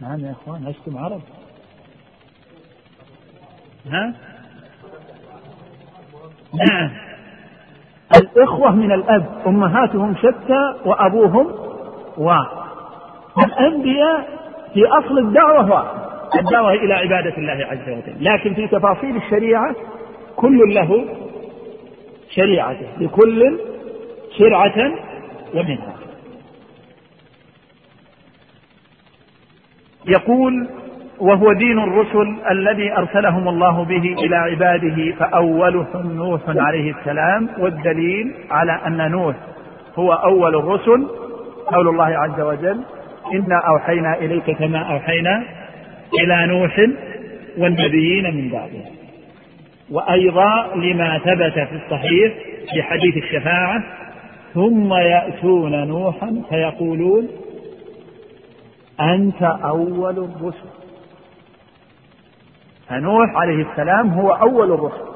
[0.00, 1.22] نعم يا إخوان عشتم عرب.
[3.86, 4.14] ها؟
[6.54, 6.90] نعم
[8.16, 11.52] الإخوة من الأب أمهاتهم شتى وأبوهم
[12.16, 12.62] واحد
[13.38, 14.28] الأنبياء
[14.74, 16.02] في أصل الدعوة واحد
[16.38, 18.24] الدعوة إلى عبادة الله عز وجل.
[18.24, 19.74] لكن في تفاصيل الشريعة
[20.36, 21.04] كل له
[22.34, 23.58] شريعته لكل
[24.38, 24.92] شرعة
[25.54, 25.94] ومنها
[30.08, 30.68] يقول
[31.22, 38.80] وهو دين الرسل الذي أرسلهم الله به إلى عباده فأولهم نوح عليه السلام والدليل على
[38.86, 39.36] أن نوح
[39.96, 41.06] هو أول الرسل
[41.66, 42.80] قول الله عز وجل
[43.34, 45.42] إنا أوحينا إليك كما أوحينا
[46.20, 46.80] إلى نوح
[47.58, 48.84] والنبيين من بعده.
[49.90, 52.32] وأيضا لما ثبت في الصحيح
[52.72, 53.82] في حديث الشفاعة
[54.54, 57.28] ثم يأتون نوحا فيقولون
[59.00, 60.81] أنت أول الرسل.
[62.92, 65.12] فنوح عليه السلام هو أول الرسل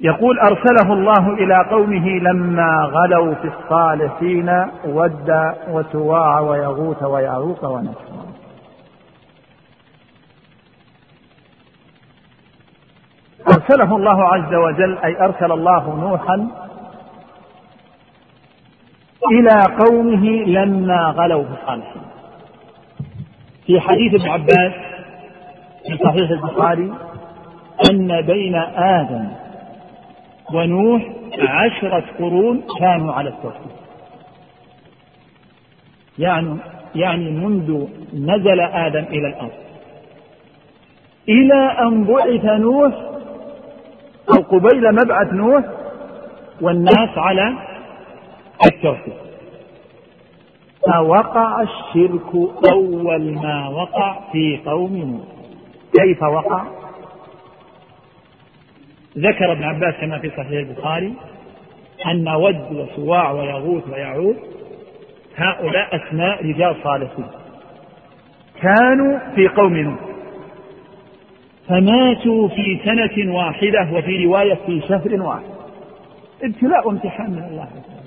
[0.00, 8.26] يقول أرسله الله إلى قومه لما غلوا في الصالحين ود وسواع ويغوث ويعوق ونسرا
[13.48, 16.48] أرسله الله عز وجل أي أرسل الله نوحا
[19.32, 22.11] إلى قومه لما غلوا في الصالحين.
[23.66, 24.72] في حديث ابن عباس
[25.86, 26.92] في صحيح البخاري
[27.90, 29.28] أن بين آدم
[30.54, 31.02] ونوح
[31.38, 33.72] عشرة قرون كانوا على التوحيد.
[36.18, 36.56] يعني
[36.94, 39.52] يعني منذ نزل آدم إلى الأرض.
[41.28, 42.92] إلى أن بعث نوح
[44.28, 45.64] أو قبيل مبعث نوح
[46.60, 47.54] والناس على
[48.66, 49.31] التوحيد.
[50.86, 52.34] فوقع الشرك
[52.72, 55.24] أول ما وقع في قوم نوح؟
[55.94, 56.64] كيف وقع؟
[59.18, 61.14] ذكر ابن عباس كما في صحيح البخاري
[62.06, 64.36] أن ود وسواع ويغوث ويعوث
[65.36, 67.26] هؤلاء أسماء رجال صالحين.
[68.62, 69.98] كانوا في قوم نوح.
[71.68, 75.52] فماتوا في سنة واحدة وفي رواية في شهر واحد.
[76.42, 77.68] ابتلاء وامتحان من الله.
[77.68, 78.02] تعالى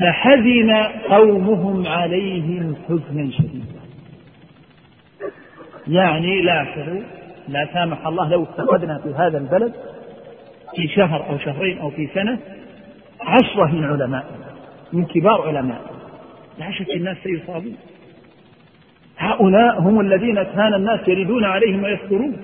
[0.00, 0.72] فحزن
[1.08, 3.80] قومهم عليهم حزنا شديدا.
[5.88, 7.02] يعني لاحظوا
[7.48, 9.72] لا سامح الله لو افتقدنا في هذا البلد
[10.76, 12.38] في شهر أو شهرين أو في سنة
[13.20, 14.24] عشرة من علماء
[14.92, 15.80] من كبار علماء.
[16.58, 17.76] لا شك الناس سيصابون.
[19.18, 22.36] هؤلاء هم الذين كان الناس يردون عليهم ويذكرون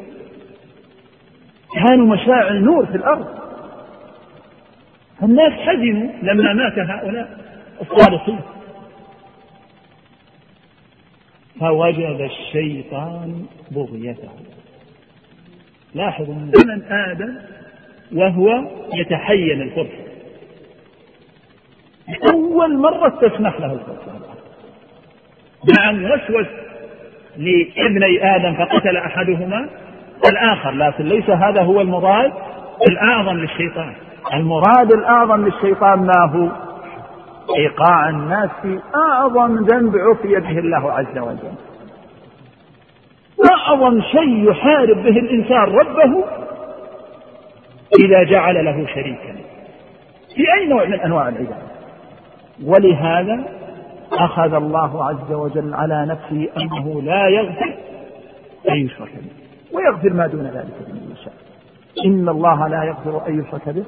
[1.74, 3.26] كانوا مشاعل نور في الأرض.
[5.22, 7.39] الناس حزنوا لما مات هؤلاء.
[7.80, 8.40] الصالحين.
[11.60, 14.30] فوجد الشيطان بغيته.
[15.94, 17.38] لاحظوا من زمن آدم
[18.12, 18.48] وهو
[18.94, 20.10] يتحين الفرصة
[22.32, 24.20] أول مرة تسمح له الفرصة
[25.76, 26.46] نعم وسوس
[27.36, 29.70] لابني آدم فقتل أحدهما.
[30.32, 32.32] الآخر لكن ليس هذا هو المراد.
[32.90, 33.94] الأعظم للشيطان.
[34.34, 36.69] المراد الأعظم للشيطان ما هو؟
[37.56, 41.52] إيقاع الناس في أعظم ذنب عفي به الله عز وجل.
[43.52, 46.24] أعظم شيء يحارب به الإنسان ربه
[48.00, 49.34] إذا جعل له شريكا.
[50.36, 51.70] في أي نوع من أنواع العبادة.
[52.64, 53.44] ولهذا
[54.12, 57.74] أخذ الله عز وجل على نفسه أنه لا يغفر
[58.70, 59.30] أن يشرك به
[59.76, 61.34] ويغفر ما دون ذلك لمن يشاء.
[62.06, 63.84] إن الله لا يغفر أن يشرك به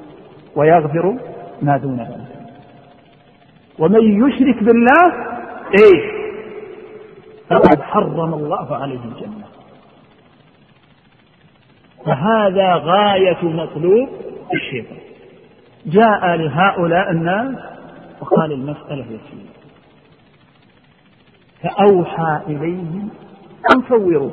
[0.56, 1.16] ويغفر
[1.62, 2.41] ما دون ذلك.
[3.78, 5.12] ومن يشرك بالله
[5.80, 6.22] إيه؟
[7.50, 9.44] فقد حرم الله عليه الجنة.
[12.06, 14.08] فهذا غاية مطلوب
[14.54, 14.98] الشيطان
[15.86, 17.56] جاء لهؤلاء الناس
[18.20, 19.52] وقال المسألة يسيرة
[21.62, 23.08] فأوحى إليهم
[23.76, 24.30] أن صوروا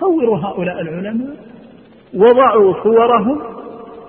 [0.00, 1.36] صوروا هؤلاء العلماء
[2.14, 3.42] وضعوا صورهم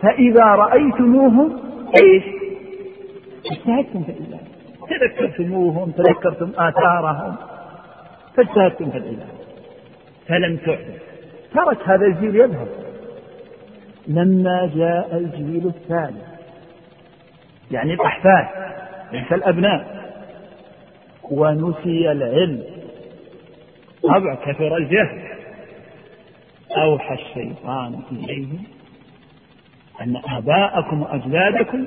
[0.02, 1.60] فإذا رأيتموهم
[2.04, 2.24] إيش؟
[3.46, 7.36] اجتهدتم في العبادة تذكرتموهم تذكرتم آثارهم.
[8.36, 9.40] فاجتهدتم في العبادة
[10.28, 11.00] فلم تعبد
[11.54, 12.68] ترك هذا الجيل يذهب.
[14.08, 16.22] لما جاء الجيل الثاني.
[17.72, 18.48] يعني الأحفاد
[19.12, 20.00] ليس الأبناء.
[21.32, 22.64] ونسي العلم.
[24.04, 25.30] طبع كثر الجهل.
[26.78, 28.64] أوحى الشيطان إليهم
[30.02, 31.86] أن آباءكم وأجدادكم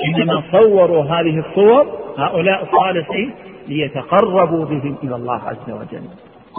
[0.00, 1.86] إنما صوروا هذه الصور
[2.18, 3.34] هؤلاء الصالحين
[3.68, 6.04] ليتقربوا بهم إلى الله عز وجل.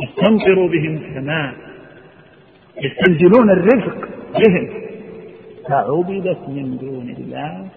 [0.04, 1.54] يستنقروا بهم السماء
[2.84, 4.08] يستنزلون الرزق
[4.40, 4.70] بهم.
[5.70, 7.68] فعبدت من دون الله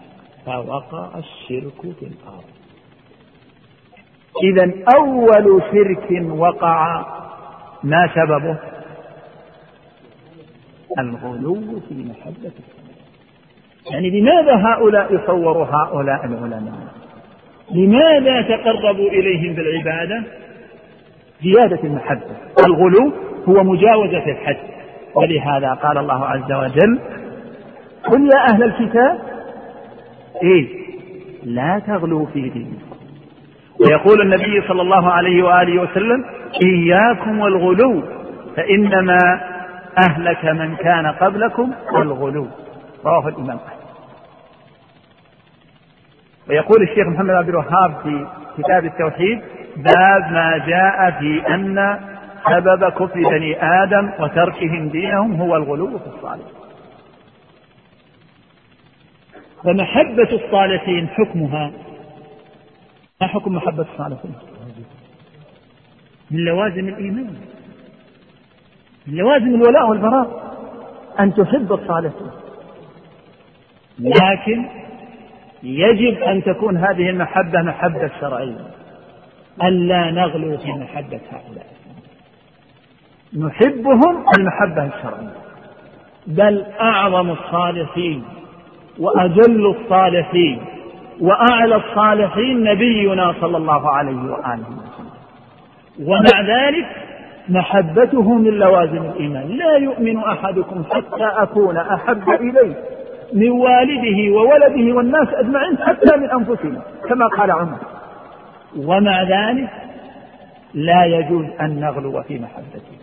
[0.46, 2.56] فوقع الشرك في الأرض.
[4.42, 7.06] إذا أول شرك وقع
[7.84, 8.58] ما سببه؟
[10.98, 12.52] الغلو في محبة
[13.90, 16.72] يعني لماذا هؤلاء يصوروا هؤلاء العلماء؟
[17.74, 20.22] لماذا تقربوا إليهم بالعبادة؟
[21.42, 22.36] زيادة المحبة.
[22.66, 23.12] الغلو
[23.48, 24.56] هو مجاوزة الحد.
[25.14, 26.98] ولهذا قال الله عز وجل
[28.04, 29.18] قل يا أهل الكتاب
[30.42, 30.66] إيه؟
[31.44, 32.86] لا تغلوا في دينكم.
[33.80, 36.24] ويقول النبي صلى الله عليه وآله وسلم
[36.64, 38.02] إياكم والغلو
[38.56, 39.40] فإنما
[40.10, 42.46] أهلك من كان قبلكم الغلو
[43.04, 43.75] رواه الإمام أحمد.
[46.48, 48.26] ويقول الشيخ محمد عبد الوهاب في
[48.58, 49.40] كتاب التوحيد
[49.76, 52.00] باب ما جاء في أن
[52.50, 56.44] سبب كفر بني آدم وتركهم دينهم هو الغلو في الصالح
[59.64, 61.70] فمحبة الصالحين حكمها
[63.20, 64.34] ما حكم محبة الصالحين؟
[66.30, 67.34] من لوازم الإيمان
[69.06, 70.56] من لوازم الولاء والبراء
[71.20, 72.30] أن تحب الصالحين.
[73.98, 74.64] لكن
[75.66, 78.66] يجب أن تكون هذه المحبة محبة شرعية.
[79.62, 81.66] ألا نغلو في محبة هؤلاء.
[83.38, 85.36] نحبهم المحبة الشرعية.
[86.26, 88.24] بل أعظم الصالحين
[88.98, 90.60] وأجل الصالحين
[91.20, 95.16] وأعلى الصالحين نبينا صلى الله عليه وآله وسلم.
[96.00, 96.86] ومع ذلك
[97.48, 99.48] محبته من لوازم الإيمان.
[99.48, 102.95] لا يؤمن أحدكم حتى أكون أحب إليه.
[103.32, 107.78] من والده وولده والناس أجمعين حتى من أنفسنا كما قال عمر.
[108.76, 109.70] ومع ذلك
[110.74, 112.96] لا يجوز أن نغلو في محبته.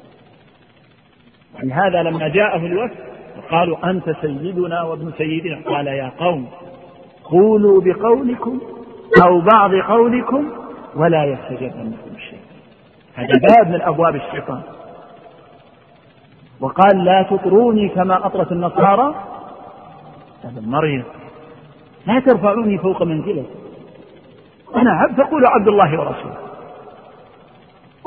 [1.55, 2.95] يعني هذا لما جاءه الوفد
[3.51, 6.47] قالوا أنت سيدنا وابن سيدنا قال يا قوم
[7.23, 8.61] قولوا بقولكم
[9.23, 10.49] أو بعض قولكم
[10.95, 12.39] ولا يستجبنكم شيء.
[13.15, 14.61] هذا باب من أبواب الشيطان.
[16.61, 19.15] وقال لا تطروني كما أطرت النصارى
[20.43, 21.03] هذا مريم
[22.07, 23.45] لا ترفعوني فوق منزلتي
[24.75, 26.37] أنا عبد فقولوا عبد الله ورسوله.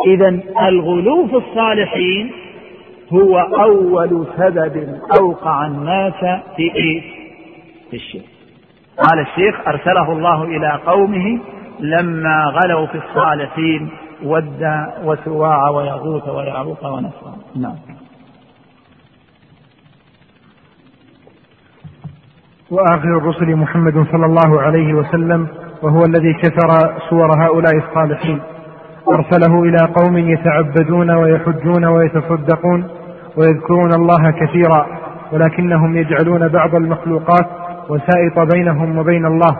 [0.06, 0.28] إذا
[0.68, 2.32] الغلو في الصالحين
[3.12, 7.02] هو أول سبب أوقع الناس في إيه؟
[7.90, 8.24] في الشرك.
[8.98, 11.40] قال الشيخ أرسله الله إلى قومه
[11.80, 13.88] لما غلوا في الصالحين
[14.22, 17.95] ود وسواع ويغوث ويعوق ونسرا نعم.
[22.70, 25.46] وآخر الرسل محمد صلى الله عليه وسلم
[25.82, 26.68] وهو الذي كثر
[27.10, 28.40] صور هؤلاء الصالحين.
[29.08, 32.84] أرسله إلى قوم يتعبدون ويحجون ويتصدقون
[33.36, 34.86] ويذكرون الله كثيرا
[35.32, 37.46] ولكنهم يجعلون بعض المخلوقات
[37.88, 39.56] وسائط بينهم وبين الله.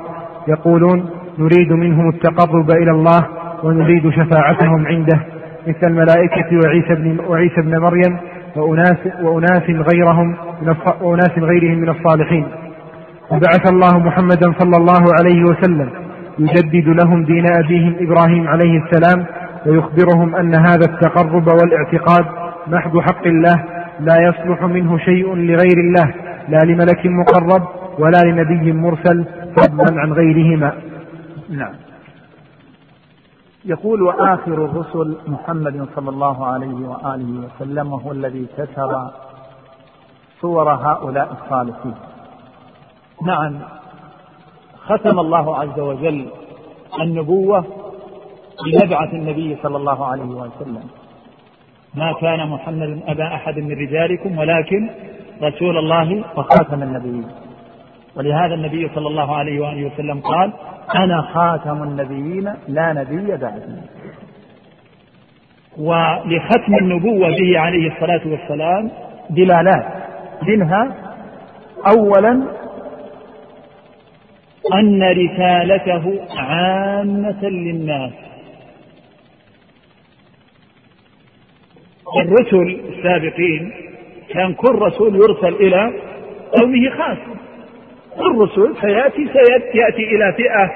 [0.49, 3.27] يقولون نريد منهم التقرب إلى الله
[3.63, 5.21] ونريد شفاعتهم عنده
[5.67, 8.19] مثل الملائكة وعيسى بن, وعيسى بن مريم
[8.57, 12.66] وأناس, وأناس غيرهم من وأناس غيرهم من الصالحين.
[13.31, 15.91] وبعث الله محمدا صلى الله عليه وسلم
[16.39, 19.27] يجدد لهم دين أبيهم إبراهيم عليه السلام
[19.67, 22.27] ويخبرهم أن هذا التقرب والاعتقاد
[22.67, 23.65] محض حق الله
[24.01, 26.15] لا يصلح منه شيء لغير الله
[26.49, 27.63] لا لملك مقرب
[27.99, 29.25] ولا لنبي مرسل
[29.57, 30.73] فضلا عن غيرهما.
[31.51, 31.75] نعم.
[33.65, 39.11] يقول وآخر الرسل محمد صلى الله عليه وآله وسلم وهو الذي كسر
[40.41, 41.95] صور هؤلاء الصالحين.
[43.23, 43.59] نعم.
[44.79, 46.29] ختم الله عز وجل
[47.01, 47.65] النبوة
[48.67, 50.85] بنبعة النبي صلى الله عليه وسلم.
[51.95, 54.91] ما كان محمد أبا أحد من رجالكم ولكن
[55.43, 57.29] رسول الله وخاتم النبيين.
[58.17, 60.53] ولهذا النبي صلى الله عليه وآله وسلم قال
[60.95, 63.81] أنا خاتم النبيين لا نبي بعدي.
[65.79, 68.91] ولختم النبوة به عليه الصلاة والسلام
[69.31, 69.87] دلالات.
[70.43, 70.95] منها
[71.97, 72.43] أولا
[74.75, 78.13] أن رسالته عامة للناس.
[82.17, 83.73] الرسل السابقين
[84.29, 85.93] كان كل رسول يرسل إلى
[86.53, 87.37] قومه خاصة
[88.21, 89.29] الرسل سيأتي
[89.73, 90.71] سيأتي إلى فئة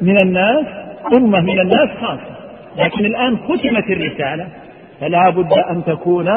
[0.00, 0.66] من الناس
[1.12, 2.36] أمة من الناس خاصة.
[2.76, 4.48] لكن الآن ختمت الرسالة.
[5.00, 6.28] فلا بد أن تكون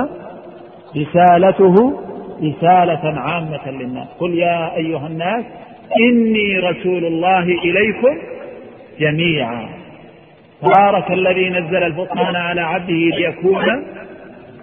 [0.98, 2.00] رسالته
[2.44, 4.08] رسالة عامة للناس.
[4.20, 5.46] قل يا أيها الناس
[6.00, 8.18] إني رسول الله إليكم
[9.00, 9.70] جميعا.
[10.62, 13.86] تبارك الذي نزل الفرقان على عبده ليكون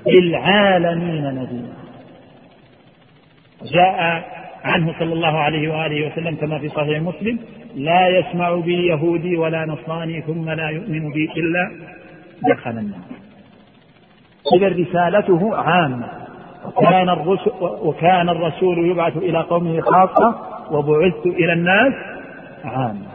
[0.07, 1.83] للعالمين نذيرا.
[3.73, 4.25] جاء
[4.65, 7.39] عنه صلى الله عليه وآله وسلم كما في صحيح مسلم
[7.77, 11.73] لا يسمع بي يهودي ولا نصراني ثم لا يؤمن بي إلا
[12.49, 13.01] دخل النار.
[14.57, 16.09] إذا رسالته عامة.
[16.67, 21.93] وكان الرسل وكان الرسول يبعث إلى قومه خاصة وبعثت إلى الناس
[22.65, 23.07] عامة.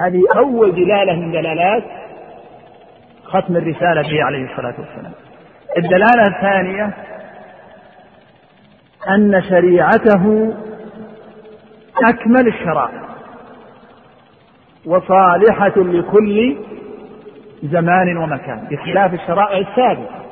[0.00, 1.84] هذه أول دلالة من دلالات
[3.24, 5.12] ختم الرسالة به عليه الصلاة والسلام.
[5.78, 6.90] الدلالة الثانية
[9.08, 10.54] أن شريعته
[12.04, 13.04] أكمل الشرائع
[14.86, 16.56] وصالحة لكل
[17.62, 20.24] زمان ومكان بخلاف الشرائع السابقة.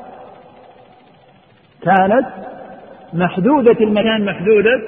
[1.82, 2.26] كانت
[3.12, 4.82] محدودة المكان محدودة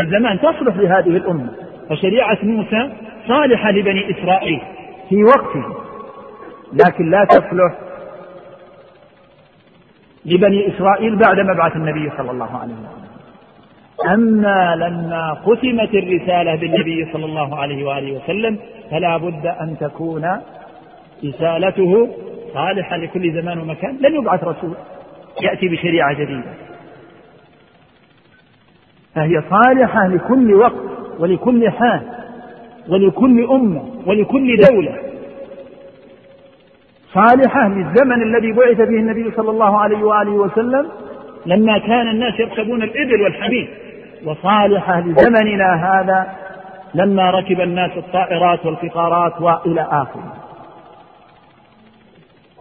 [0.00, 1.48] الزمان تصلح لهذه الأمة.
[1.90, 2.92] فشريعة موسى
[3.28, 4.60] صالحة لبني إسرائيل
[5.08, 5.64] في وقته
[6.72, 7.74] لكن لا تصلح
[10.26, 13.04] لبني إسرائيل بعد مبعث النبي صلى الله عليه وسلم.
[14.12, 18.58] أما لما ختمت الرسالة بالنبي صلى الله عليه وآله وسلم
[18.90, 20.40] فلا بد أن تكون
[21.24, 22.08] رسالته
[22.54, 23.96] صالحة لكل زمان ومكان.
[24.00, 24.74] لن يبعث رسول
[25.42, 26.63] يأتي بشريعة جديدة.
[29.14, 30.84] فهي صالحة لكل وقت
[31.18, 32.00] ولكل حال
[32.88, 34.94] ولكل أمة ولكل دولة.
[37.14, 40.88] صالحة للزمن الذي بعث فيه النبي صلى الله عليه وآله وسلم
[41.46, 43.68] لما كان الناس يركبون الإبل والحمير
[44.24, 46.26] وصالحة لزمننا هذا
[46.94, 50.32] لما ركب الناس الطائرات والقطارات وإلى آخره.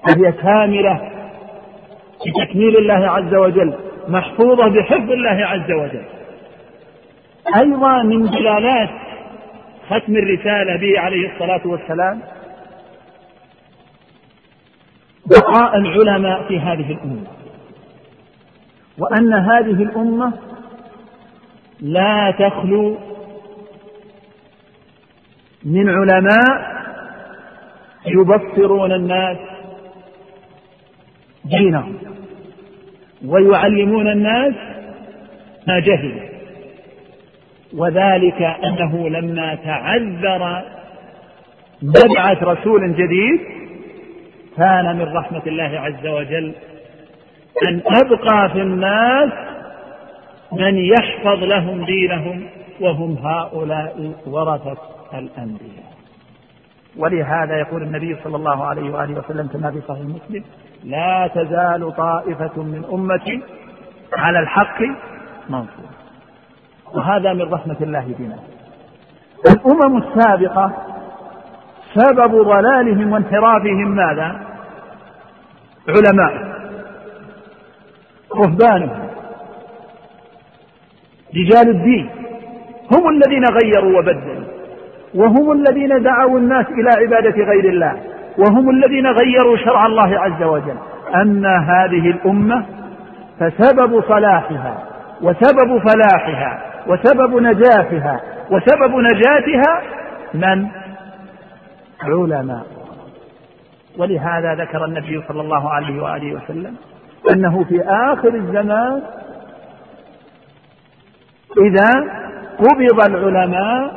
[0.08, 1.10] فهي كاملة
[2.28, 3.74] بتكميل الله عز وجل
[4.08, 6.04] محفوظة بحفظ الله عز وجل.
[7.48, 8.90] أيضا من دلالات
[9.90, 12.22] ختم الرسالة به عليه الصلاة والسلام
[15.26, 17.28] بقاء العلماء في هذه الأمة
[18.98, 20.34] وأن هذه الأمة
[21.82, 22.98] لا تخلو
[25.66, 26.74] من علماء
[28.06, 29.38] يبصرون الناس
[31.46, 31.98] دينهم
[33.26, 34.54] ويعلمون الناس
[35.68, 36.33] ما جهلوا.
[37.78, 40.62] وذلك أنه لما تعذر
[41.82, 43.40] مبعث رسول جديد
[44.58, 46.54] كان من رحمة الله عز وجل
[47.68, 49.32] أن أبقى في الناس
[50.52, 52.48] من يحفظ لهم دينهم
[52.82, 54.78] وهم هؤلاء ورثة
[55.14, 55.94] الأنبياء.
[56.98, 60.44] ولهذا يقول النبي صلى الله عليه وآله وسلم كما في صحيح مسلم
[60.84, 63.42] لا تزال طائفة من أمتي
[64.18, 64.82] على الحق
[65.50, 65.90] منصور
[66.94, 68.38] وهذا من رحمة الله بنا
[69.48, 70.72] الأمم السابقة
[71.96, 74.40] سبب ضلالهم وانحرافهم ماذا؟
[75.90, 76.54] علماء.
[78.36, 79.10] رهبانهم.
[81.36, 82.10] رجال الدين.
[82.92, 84.54] هم الذين غيروا وبدلوا.
[85.16, 88.02] وهم الذين دعوا الناس إلى عبادة غير الله.
[88.38, 90.78] وهم الذين غيروا شرع الله عز وجل.
[91.16, 92.66] أما هذه الأمة
[93.40, 94.84] فسبب صلاحها
[95.22, 98.22] وسبب فلاحها وسبب نجاتها.
[98.52, 99.82] وسبب نجاتها
[100.34, 100.68] من؟
[102.04, 102.66] علماء
[103.98, 106.76] ولهذا ذكر النبي صلى الله عليه وآله وسلم
[107.32, 109.02] أنه في آخر الزمان
[111.58, 111.92] إذا
[112.58, 113.92] قبض العلماء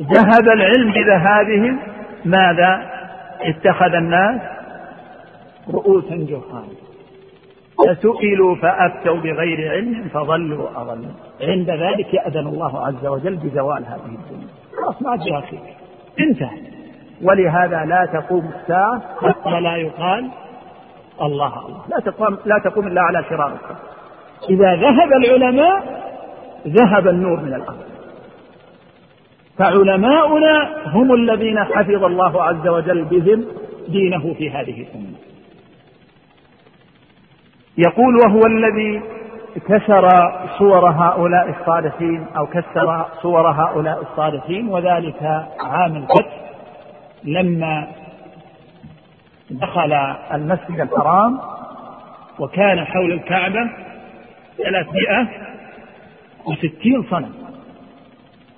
[0.00, 1.78] ذهب العلم بذهابهم
[2.24, 2.82] ماذا؟
[3.40, 4.40] اتخذ الناس
[5.74, 6.85] رؤوسا جهالا.
[7.78, 14.48] فسئلوا فأفتوا بغير علم فضلوا أضلوا عند ذلك يأذن الله عز وجل بزوال هذه الدنيا.
[14.76, 15.60] خلاص ما فيها خير
[16.20, 16.58] انتهى.
[17.22, 20.30] ولهذا لا تقوم الساعة حتى لا يقال
[21.22, 21.82] الله الله.
[21.88, 23.80] لا تقوم لا تقوم إلا على شرار الخلق
[24.50, 25.82] إذا ذهب العلماء
[26.66, 27.86] ذهب النور من الأرض.
[29.58, 33.44] فعلماؤنا هم الذين حفظ الله عز وجل بهم
[33.88, 35.25] دينه في هذه الأمة.
[37.78, 39.02] يقول وهو الذي
[39.68, 40.08] كسر
[40.58, 45.22] صور هؤلاء الصالحين أو كسر صور هؤلاء الصالحين وذلك
[45.60, 46.32] عام الفتح
[47.24, 47.86] لما
[49.50, 49.92] دخل
[50.32, 51.38] المسجد الحرام
[52.38, 53.70] وكان حول الكعبة
[54.58, 55.28] ثلاثمائة
[56.46, 57.32] وستين صنم.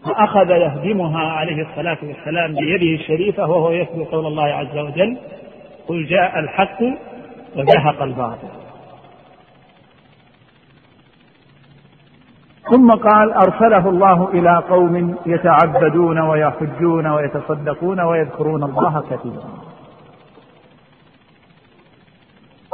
[0.05, 5.17] فأخذ يهدمها عليه الصلاة والسلام بيده الشريفة وهو يتلو قول الله عز وجل
[5.89, 6.83] قل جاء الحق
[7.57, 8.49] وزهق الباطل.
[12.71, 19.49] ثم قال أرسله الله إلى قوم يتعبدون ويحجون ويتصدقون ويذكرون الله كثيرا.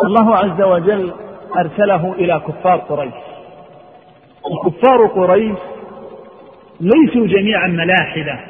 [0.04, 1.12] الله عز وجل
[1.56, 3.14] أرسله إلى كفار قريش.
[4.50, 5.58] وكفار قريش
[6.80, 8.40] ليسوا جميعا ملاحدة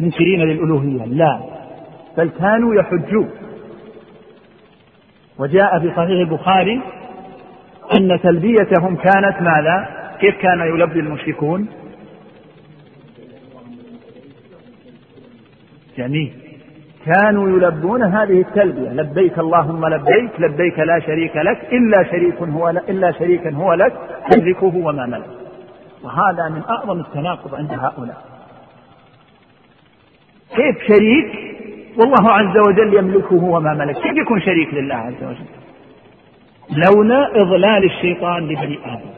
[0.00, 1.40] منكرين للألوهية لا
[2.16, 3.30] بل كانوا يحجون.
[5.38, 6.80] وجاء في صحيح البخاري
[7.98, 11.68] أن تلبيتهم كانت ماذا؟ كيف كان يلبي المشركون؟
[15.98, 16.32] جميل
[17.06, 23.12] كانوا يلبون هذه التلبية لبيك اللهم لبيك لبيك لا شريك لك إلا شريك هو إلا
[23.12, 23.92] شريكا هو لك
[24.30, 25.30] تملكه وما ملك.
[26.02, 28.24] وهذا من أعظم التناقض عند هؤلاء.
[30.56, 31.56] كيف شريك؟
[31.98, 33.94] والله عز وجل يملكه وما ملك.
[33.94, 35.46] كيف يكون شريك لله عز وجل؟
[36.70, 39.15] لولا إضلال الشيطان لبني آدم.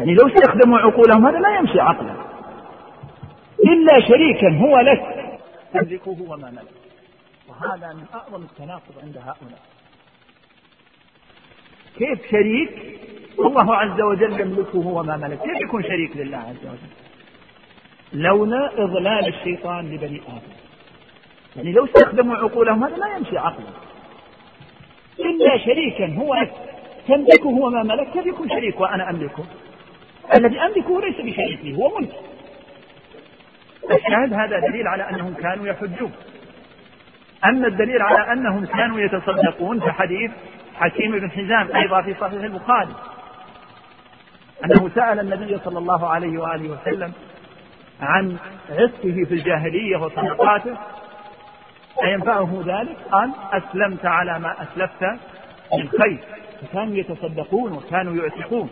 [0.00, 2.14] يعني لو استخدموا عقولهم هذا لا يمشي عقلا.
[3.64, 5.02] إلا شريكا هو لك.
[5.72, 6.72] تملكه وما ملك.
[7.48, 9.60] وهذا من أعظم التناقض عند هؤلاء.
[11.98, 13.00] كيف شريك؟
[13.38, 15.38] والله عز وجل يملكه وما ملك.
[15.38, 16.90] كيف يكون شريك لله عز وجل؟
[18.12, 20.54] لولا إضلال الشيطان لبني آدم.
[21.56, 23.70] يعني لو استخدموا عقولهم هذا لا يمشي عقلا.
[25.18, 26.46] إلا شريكا هو
[27.08, 28.10] تملكه وما ملك.
[28.12, 29.44] كيف يكون شريك وأنا أملكه؟
[30.34, 31.16] الذي أملكه ليس
[31.62, 32.12] لي هو ملك
[33.90, 36.12] الشاهد هذا دليل على أنهم كانوا يحجون.
[37.44, 40.30] أما الدليل على أنهم كانوا يتصدقون فحديث
[40.74, 42.94] حكيم بن حزام أيضا في صحيح البخاري.
[44.64, 47.12] أنه سأل النبي صلى الله عليه وآله وسلم
[48.00, 48.36] عن
[48.70, 50.76] عتقه في الجاهلية وصدقاته
[52.04, 55.02] أينفعه ذلك؟ قال أسلمت على ما أسلفت
[55.72, 56.18] من خير.
[56.62, 58.70] فكانوا يتصدقون وكانوا يعتقون.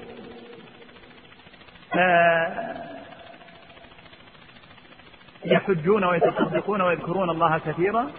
[5.45, 8.11] يحجون ويتصدقون ويذكرون الله كثيرا.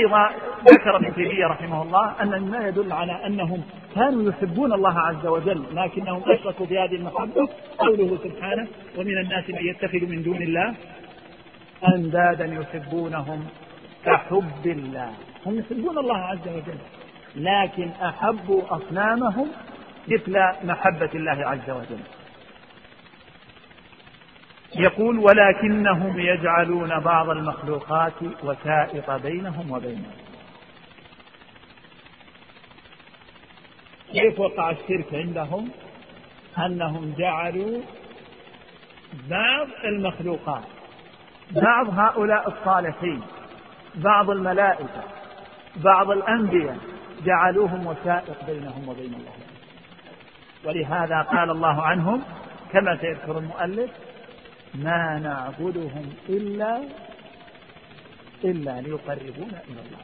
[0.00, 0.30] أيضا
[0.70, 5.64] ذكر ابن تيمية رحمه الله أن مما يدل على أنهم كانوا يحبون الله عز وجل
[5.72, 7.48] لكنهم أشركوا في هذه المحبة.
[7.78, 10.74] قوله سبحانه ومن الناس من يتخذ من دون الله
[11.88, 13.46] أندادا يحبونهم
[14.04, 15.10] كحب الله.
[15.46, 16.78] هم يحبون الله عز وجل
[17.36, 19.48] لكن أحبوا أصنامهم
[20.08, 22.00] مثل محبة الله عز وجل.
[24.74, 28.12] يقول ولكنهم يجعلون بعض المخلوقات
[28.42, 30.06] وسائط بينهم وبين
[34.12, 35.70] كيف وقع الشرك عندهم؟
[36.58, 37.80] أنهم جعلوا
[39.30, 40.62] بعض المخلوقات
[41.50, 43.22] بعض هؤلاء الصالحين
[43.94, 45.02] بعض الملائكة
[45.76, 46.78] بعض الأنبياء
[47.24, 49.32] جعلوهم وسائط بينهم وبين الله.
[50.64, 52.22] ولهذا قال الله عنهم
[52.72, 53.90] كما سيذكر المؤلف
[54.74, 56.80] ما نعبدهم إلا
[58.44, 60.02] إلا ليقربونا إلى الله.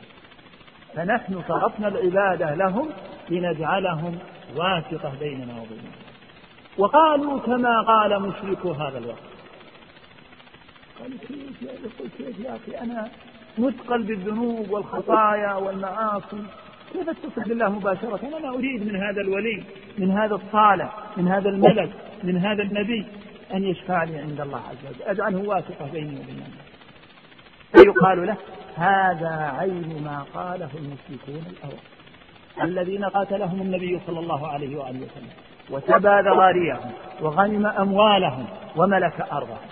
[0.95, 2.89] فنحن صرفنا العبادة لهم
[3.31, 4.19] لنجعلهم
[4.57, 5.93] واسطة بيننا وبينهم.
[6.79, 9.29] وقالوا كما قال مشركو هذا الوقت.
[11.01, 13.09] قالوا كيف يا يقول كيف يا أخي؟ أنا
[13.59, 16.43] مثقل بالذنوب والخطايا والمعاصي.
[16.93, 19.65] كيف اتصل بالله مباشرة؟ أنا أريد من هذا الولي
[19.99, 21.91] من هذا الصالح من هذا الملك
[22.23, 23.07] من هذا النبي.
[23.55, 25.03] أن يشفع لي عند الله عز وجل.
[25.03, 26.45] أجعله واثقة بيني وبين
[27.73, 28.37] فيقال له
[28.77, 31.83] هذا عين ما قاله المشركون الأول.
[32.63, 35.31] الذين قاتلهم النبي صلى الله عليه وآله وسلم
[35.71, 38.47] وتبى ذراريهم وغنم أموالهم
[38.77, 39.69] وملك أرضهم.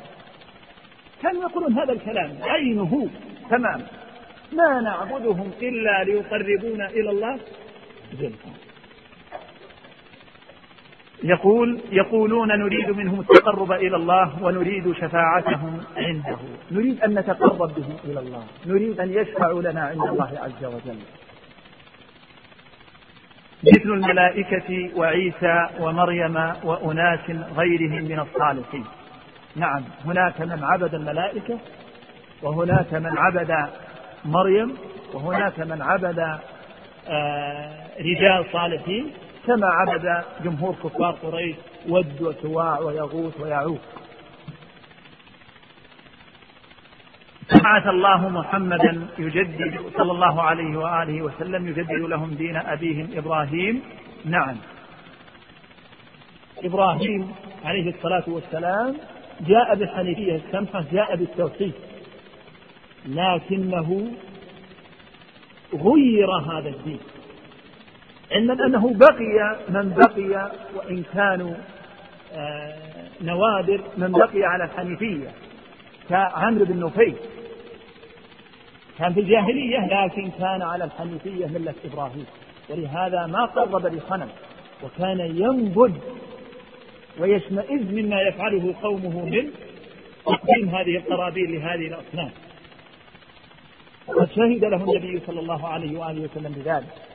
[1.23, 3.09] كانوا يقولون هذا الكلام عينه
[3.51, 3.83] تمام.
[4.53, 7.39] ما نعبدهم إلا ليقربونا إلى الله.
[8.13, 8.66] زلفى
[11.23, 16.37] يقول يقولون نريد منهم التقرب إلى الله ونريد شفاعتهم عنده.
[16.71, 18.45] نريد أن نتقرب بهم إلى الله.
[18.67, 20.99] نريد أن يشفعوا لنا عند الله عز وجل.
[23.65, 28.85] مثل الملائكة وعيسى ومريم وأناس غيرهم من الصالحين.
[29.57, 31.59] نعم هناك من عبد الملائكة
[32.43, 33.67] وهناك من عبد
[34.25, 34.77] مريم
[35.15, 36.39] وهناك من عبد
[37.09, 39.13] آه، رجال صالحين.
[39.47, 41.57] كما عبد جمهور كفار قريش
[41.89, 43.81] ود وسواع ويغوث ويعوق.
[47.65, 53.83] بعث الله محمدا يجدد صلى الله عليه وآله وسلم يجدد لهم دين أبيهم إبراهيم.
[54.25, 54.57] نعم.
[56.65, 57.35] إبراهيم
[57.65, 58.97] عليه الصلاة والسلام
[59.41, 61.75] جاء بالحنيفيه السمحه جاء بالتوحيد.
[63.07, 64.13] لكنه
[65.75, 67.01] غير هذا الدين.
[68.33, 71.55] علما أنه بقي من بقي وإن كانوا
[72.33, 72.75] آه،
[73.21, 75.29] نوادر من بقي على الحنيفية
[76.09, 77.17] كعمرو بن نفيل
[78.99, 82.27] كان في الجاهلية لكن كان على الحنيفية ملة إبراهيم.
[82.69, 84.29] ولهذا ما قرب بصنم
[84.85, 85.93] وكان ينبذ
[87.21, 89.51] ويشمئز مما يفعله قومه من
[90.27, 92.31] تقديم هذه القرابين لهذه الأصنام.
[94.07, 97.06] وقد شهد له النبي صلى الله عليه وآله وسلم بذلك.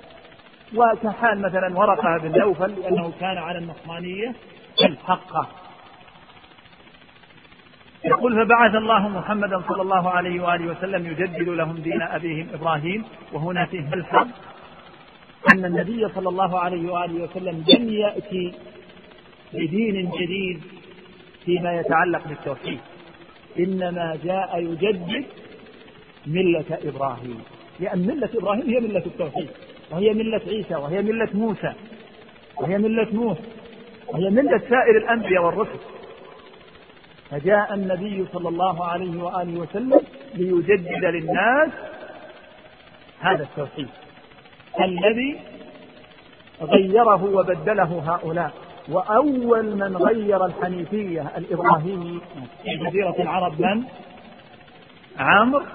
[0.76, 4.36] وكحال مثلا ورقة بن نوفل لأنه كان على النصرانية
[4.86, 5.48] الحقة.
[8.06, 13.04] يقول فبعث الله محمدا صلى الله عليه وآله وسلم يجدد لهم دين أبيهم إبراهيم.
[13.34, 14.28] وهنا فيه الحق
[15.54, 18.54] أن النبي صلى الله عليه وآله وسلم لم يأتي
[19.54, 20.62] بدين جديد
[21.46, 22.80] فيما يتعلق بالتوحيد
[23.60, 25.26] إنما جاء يجدد
[26.28, 27.44] ملة إبراهيم.
[27.80, 29.50] لأن ملة إبراهيم هي ملة التوحيد.
[29.92, 31.74] وهي ملة عيسى وهي ملة موسى
[32.58, 33.38] وهي ملة نوح
[34.08, 35.80] وهي ملة سائر الأنبياء والرسل.
[37.30, 40.02] فجاء النبي صلى الله عليه وآله وسلم
[40.36, 41.70] ليجدد للناس
[43.20, 43.88] هذا التوحيد.
[44.80, 45.40] الذي
[46.62, 48.52] غيره وبدله هؤلاء.
[48.90, 52.22] وأول من غير الحنيفية الإبراهيمي
[52.64, 53.84] في جزيرة العرب من؟
[55.20, 55.66] عمرو.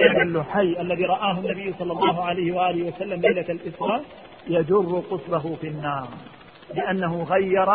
[0.00, 4.04] بن لحي الذي رآه النبي صلى الله عليه وآله وسلم ليلة الإسراء
[4.46, 6.08] يجر قصبه في النار
[6.74, 7.66] لأنه غير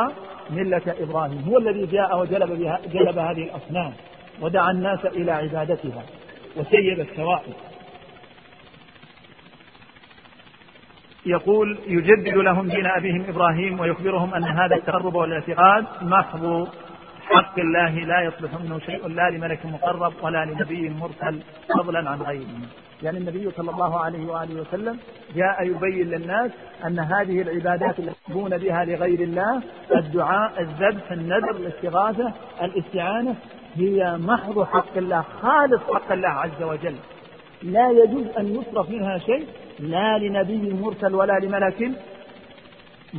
[0.49, 3.93] ملة إبراهيم هو الذي جاء وجلب بها جلب هذه الأصنام
[4.41, 6.03] ودعا الناس إلى عبادتها
[6.57, 7.53] وسيب السوائل.
[11.25, 16.67] يقول يجدد لهم دين أبيهم إبراهيم ويخبرهم أن هذا التقرب والاعتقاد محض
[17.29, 21.39] حق الله لا يصلح منه شيء لا لملك مقرب ولا لنبي مرسل
[21.77, 22.47] فضلا عن غيره.
[23.03, 24.99] يعني النبي صلى الله عليه وآله وسلم
[25.35, 26.51] جاء يبين للناس
[26.85, 29.61] أن هذه العبادات التي يقومون بها لغير الله
[29.95, 33.35] الدعاء الذبح النذر الاستغاثة الاستعانة
[33.75, 36.95] هي محض حق الله خالص حق الله عز وجل.
[37.63, 39.47] لا يجوز أن يصرف منها شيء
[39.79, 41.91] لا لنبي مرسل ولا لملك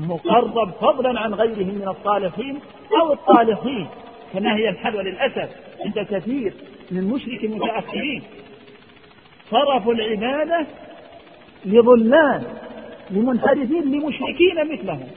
[0.06, 2.60] مقرب فضلا عن غيره من الصالحين
[3.00, 3.88] أو الطالحين
[4.32, 5.48] كما هي الحال وللأسف
[5.84, 6.54] عند كثير
[6.90, 8.22] من مشرك المتأخرين.
[9.50, 10.66] صرفوا العبادة
[11.64, 12.42] لضلال
[13.10, 15.08] لمنحرفين لمشركين مثلهم.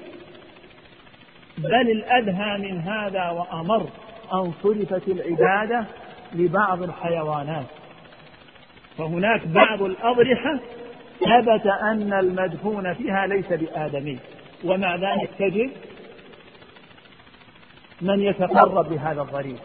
[1.57, 3.85] بل الأدهى من هذا وأمر
[4.33, 5.85] أن صرفت العبادة
[6.33, 7.65] لبعض الحيوانات.
[8.97, 10.59] فهناك بعض الأضرحة
[11.19, 14.19] ثبت أن المدفون فيها ليس بآدمي.
[14.63, 15.71] ومع ذلك تجد
[18.01, 19.59] من يتقرب بهذا الضريح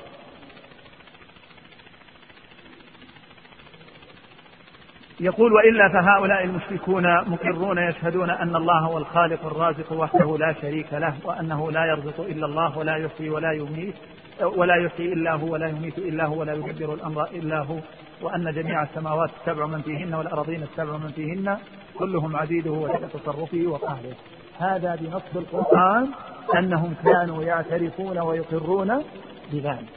[5.21, 11.15] يقول وإلا فهؤلاء المشركون مقرون يشهدون أن الله هو الخالق الرازق وحده لا شريك له
[11.25, 13.95] وأنه لا يرزق إلا الله ولا يحيي ولا يميت
[14.43, 17.79] ولا يحيي إلا هو ولا يميت إلا هو ولا يدبر الأمر إلا هو
[18.23, 21.59] وأن جميع السماوات السبع من فيهن والارضين السبع من فيهن
[21.99, 24.15] كلهم عبيده وتحت تصرفه وقهره.
[24.61, 26.09] هذا بنص القرآن
[26.59, 29.05] أنهم كانوا يعترفون ويقرون
[29.53, 29.89] بذلك.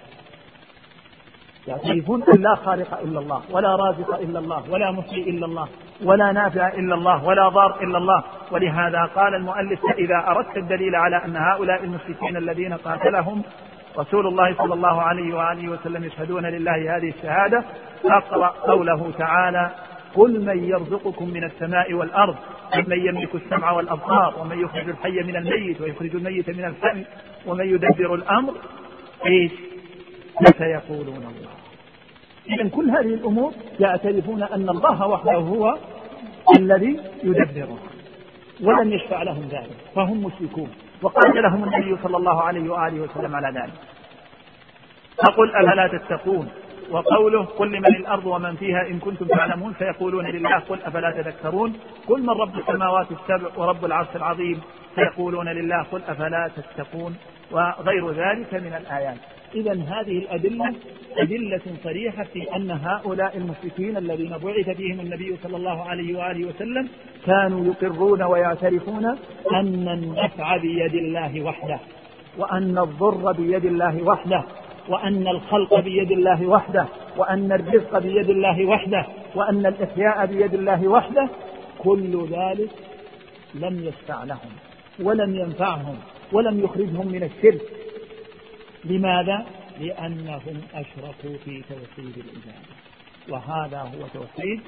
[1.68, 5.68] يعترفون أن لا خالق إلا الله ولا رازق إلا الله ولا محيي إلا الله
[6.03, 8.24] ولا نافع إلا الله ولا ضار إلا الله.
[8.51, 13.43] ولهذا قال المؤلف إذا أردت الدليل على أن هؤلاء المشركين الذين قاتلهم
[13.97, 17.64] رسول الله صلى الله عليه وآله وسلم يشهدون لله هذه الشهادة
[18.03, 19.72] فاقرأ قوله تعالى
[20.16, 22.36] قل من يرزقكم من السماء والأرض
[22.76, 27.05] من يملك السمع والأبصار ومن يخرج الحي من الميت ويخرج الميت من الحي
[27.45, 28.53] ومن يدبر الأمر
[29.26, 29.51] إيش؟
[30.45, 31.49] فسيقولون الله.
[32.49, 35.78] إذا كل هذه الأمور يعترفون أن الله وحده هو
[36.57, 37.89] الذي يدبرها
[38.63, 40.70] ولم يشفع لهم ذلك فهم مشركون.
[41.01, 43.74] وقاتلهم النبي صلى الله عليه وآله وسلم على ذلك.
[45.17, 46.49] فقل أفلا تتقون؟
[46.91, 51.73] وقوله قل لمن الأرض ومن فيها إن كنتم تعلمون فيقولون لله قل أفلا تذكرون؟
[52.07, 54.61] قل من رب السماوات السبع ورب العرش العظيم
[54.95, 57.17] فيقولون لله قل أفلا تتقون؟
[57.51, 59.17] وغير ذلك من الآيات.
[59.55, 60.73] إذا هذه الأدلة
[61.17, 66.89] أدلة صريحة في أن هؤلاء المشركين الذين بعث فيهم النبي صلى الله عليه وآله وسلم
[67.25, 69.05] كانوا يقرون ويعترفون
[69.53, 71.79] أن النفع بيد الله وحده
[72.37, 74.43] وأن الضر بيد الله وحده.
[74.89, 76.85] وأن الخلق بيد الله وحده
[77.17, 81.29] وأن الرزق بيد الله وحده وأن الإحياء بيد الله وحده
[81.79, 82.69] كل ذلك
[83.55, 84.51] لم يشفع لهم
[84.99, 85.95] ولم ينفعهم
[86.31, 87.61] ولم يخرجهم من الشرك
[88.85, 89.45] لماذا؟
[89.79, 92.75] لأنهم أشركوا في توحيد العبادة
[93.29, 94.61] وهذا هو توحيد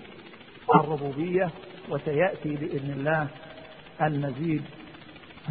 [0.75, 1.49] الربوبية
[1.89, 3.27] وسيأتي بإذن الله
[4.01, 4.61] المزيد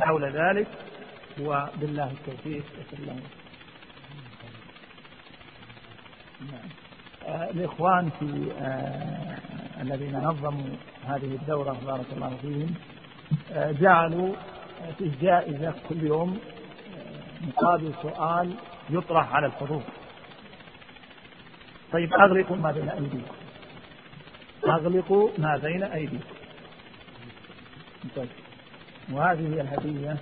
[0.01, 0.67] حول ذلك
[1.41, 3.23] وبالله التوفيق وصلى الله نعم.
[3.23, 3.41] آه
[7.29, 9.39] الإخوان في آه
[9.83, 12.75] الذين نظموا هذه الدورة بارك الله فيهم
[13.53, 14.35] آه جعلوا
[14.99, 16.39] في جائزة كل يوم
[17.49, 18.55] مقابل سؤال
[18.91, 19.83] يطرح على الحضور.
[21.93, 23.35] طيب أغلقوا ما بين أيديكم.
[24.67, 26.35] أغلقوا ما بين أيديكم.
[28.17, 28.29] طيب
[29.13, 30.17] وهذه هي الهدية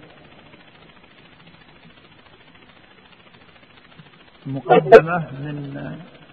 [4.49, 5.57] مقدمة من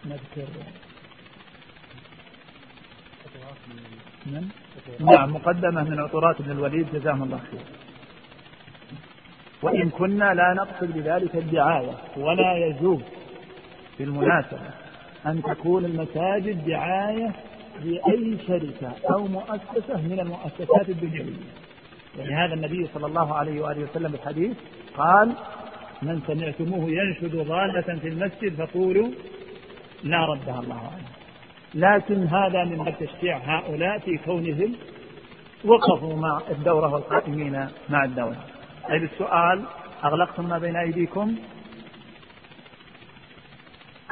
[0.06, 0.48] نذكر
[4.26, 4.50] من؟
[5.00, 7.60] نعم مقدمة من عطورات ابن الوليد جزاهم الله خير.
[9.62, 13.02] وإن كنا لا نقصد بذلك الدعاية ولا يجوز
[14.00, 14.70] بالمناسبة
[15.26, 17.32] أن تكون المساجد دعاية
[17.84, 21.46] لأي شركة أو مؤسسة من المؤسسات الدنيوية.
[22.20, 24.58] ولهذا النبي صلى الله عليه وآله وسلم الحديث
[24.98, 25.32] قال
[26.02, 29.10] من سمعتموه ينشد ضالة في المسجد فقولوا
[30.04, 31.08] لا ردها الله عنه
[31.74, 34.76] لكن هذا من تشجيع هؤلاء في كونهم
[35.66, 38.38] وقفوا مع الدورة والقائمين مع الدولة
[38.90, 39.66] طيب السؤال
[40.04, 41.36] أغلقتم ما بين أيديكم؟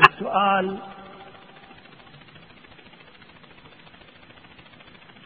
[0.10, 0.78] السؤال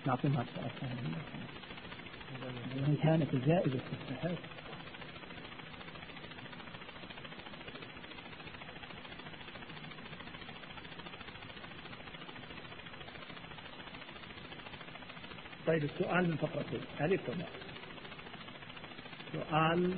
[0.05, 0.97] نعطيها السؤال
[2.87, 4.37] إن كانت الجائزة تستحق
[15.67, 16.81] طيب السؤال من فقرتين.
[17.01, 17.45] ألف ولا
[19.33, 19.93] سؤال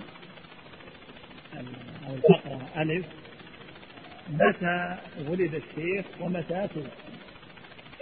[2.08, 2.70] أو الفقرة.
[2.78, 3.06] ألف.
[4.30, 4.98] متى
[5.28, 6.90] ولد الشيخ ومتى توفي؟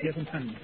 [0.01, 0.55] شيخ محمد.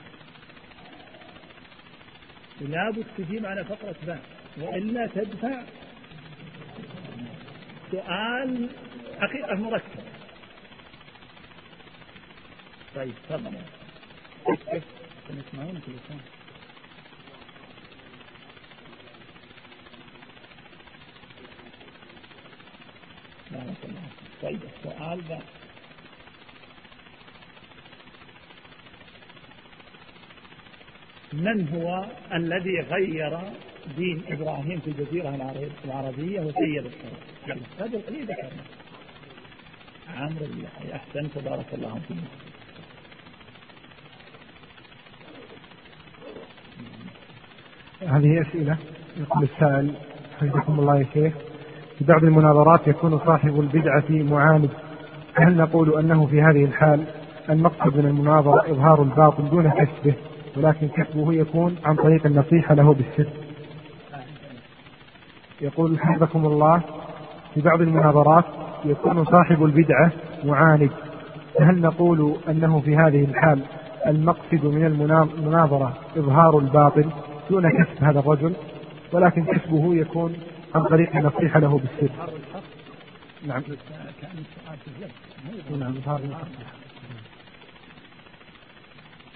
[2.61, 4.21] لابد تجيب على فقرة باء
[4.57, 5.63] وإلا تدفع.
[7.91, 8.69] سؤال
[9.19, 10.03] حقيقة مركب.
[12.95, 13.53] طيب تفضل.
[15.29, 15.93] تسمعون؟ كل
[24.41, 25.39] طيب السؤال ذا
[31.33, 33.39] من هو الذي غير
[33.97, 35.55] دين إبراهيم في الجزيرة
[35.85, 38.63] العربية وسيد الصلاه؟ هذا القليل ذكرنا.
[40.15, 42.17] عمرو بن يحيى احسنت بارك الله فيك.
[48.01, 48.77] هذه أسئلة.
[49.17, 49.95] يقول السائل
[50.39, 51.52] حفظكم الله يا شيخ.
[51.99, 54.69] في بعض المناظرات يكون صاحب البدعة معاند.
[55.35, 57.03] هل نقول أنه في هذه الحال
[57.49, 60.13] المقصد من المناظرة إظهار الباطل دون كسبه
[60.57, 63.29] ولكن كسبه يكون عن طريق النصيحة له بالسر؟
[65.61, 66.81] يقول حفظكم الله
[67.53, 68.45] في بعض المناظرات
[68.85, 70.11] يكون صاحب البدعة
[70.43, 70.89] معاند.
[71.59, 73.59] فهل نقول أنه في هذه الحال
[74.07, 77.05] المقصد من المناظرة إظهار الباطل
[77.49, 78.53] دون كسب هذا الرجل؟
[79.13, 80.33] ولكن كسبه يكون
[80.75, 82.15] عن طريق النصيحة له بالسر.
[83.47, 83.63] نعم
[85.79, 85.93] نعم.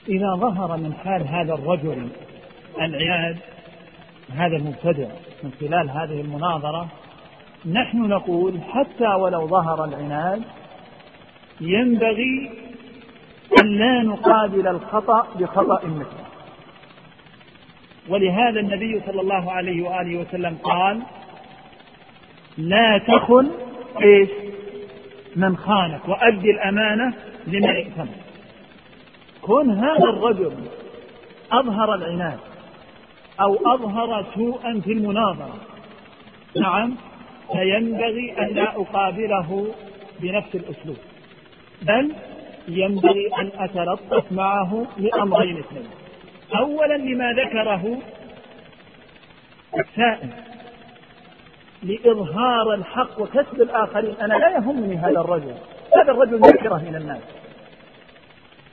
[0.10, 2.10] إذا ظهر من حال هذا الرجل
[2.82, 3.38] العياد
[4.36, 5.08] هذا المبتدع
[5.44, 6.88] من خلال هذه المناظرة
[7.66, 10.42] نحن نقول حتى ولو ظهر العناد
[11.62, 12.52] ينبغي
[13.62, 16.28] أن لا نقابل الخطأ بخطأ مثله.
[18.10, 21.02] ولهذا النبي صلى الله عليه وآله وسلم قال
[22.58, 23.52] لا تخن
[24.04, 24.30] إيش؟
[25.36, 27.14] من خانك وأدي الأمانة
[27.48, 28.16] لمن ائتمن.
[29.42, 30.54] كن هذا الرجل.
[31.52, 32.40] أظهر العناد.
[33.42, 35.56] أو أظهر سوءا في المناظرة.
[36.56, 36.96] نعم
[37.52, 39.68] فينبغي أن لا أقابله
[40.20, 40.98] بنفس الأسلوب.
[41.82, 42.12] بل
[42.68, 45.88] ينبغي أن أتلطف معه لأمرين اثنين.
[46.56, 47.98] أولا لما ذكره
[49.80, 50.47] السائل.
[51.88, 54.16] لإظهار الحق وكسب الآخرين.
[54.22, 55.56] أنا لا يهمني هذا الرجل.
[55.96, 57.22] هذا الرجل نكرة من الناس.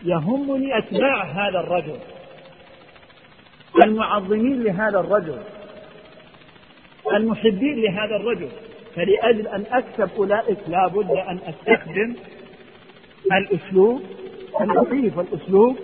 [0.03, 1.99] يهمني أتباع هذا الرجل.
[3.85, 5.39] المعظمين لهذا الرجل.
[7.13, 8.49] المحبين لهذا الرجل.
[8.97, 12.15] فلأجل أن أكسب أولئك لا بد أن أستخدم
[13.33, 14.03] الأسلوب
[14.61, 15.77] اللطيف والأسلوب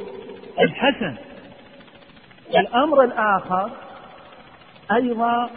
[0.60, 1.14] الحسن.
[2.56, 3.70] الأمر الآخر
[4.92, 5.50] أيضا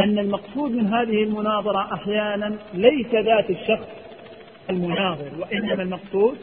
[0.00, 3.88] أن المقصود من هذه المناظرة أحيانا ليس ذات الشخص
[4.70, 6.38] المناظر وإنما المقصود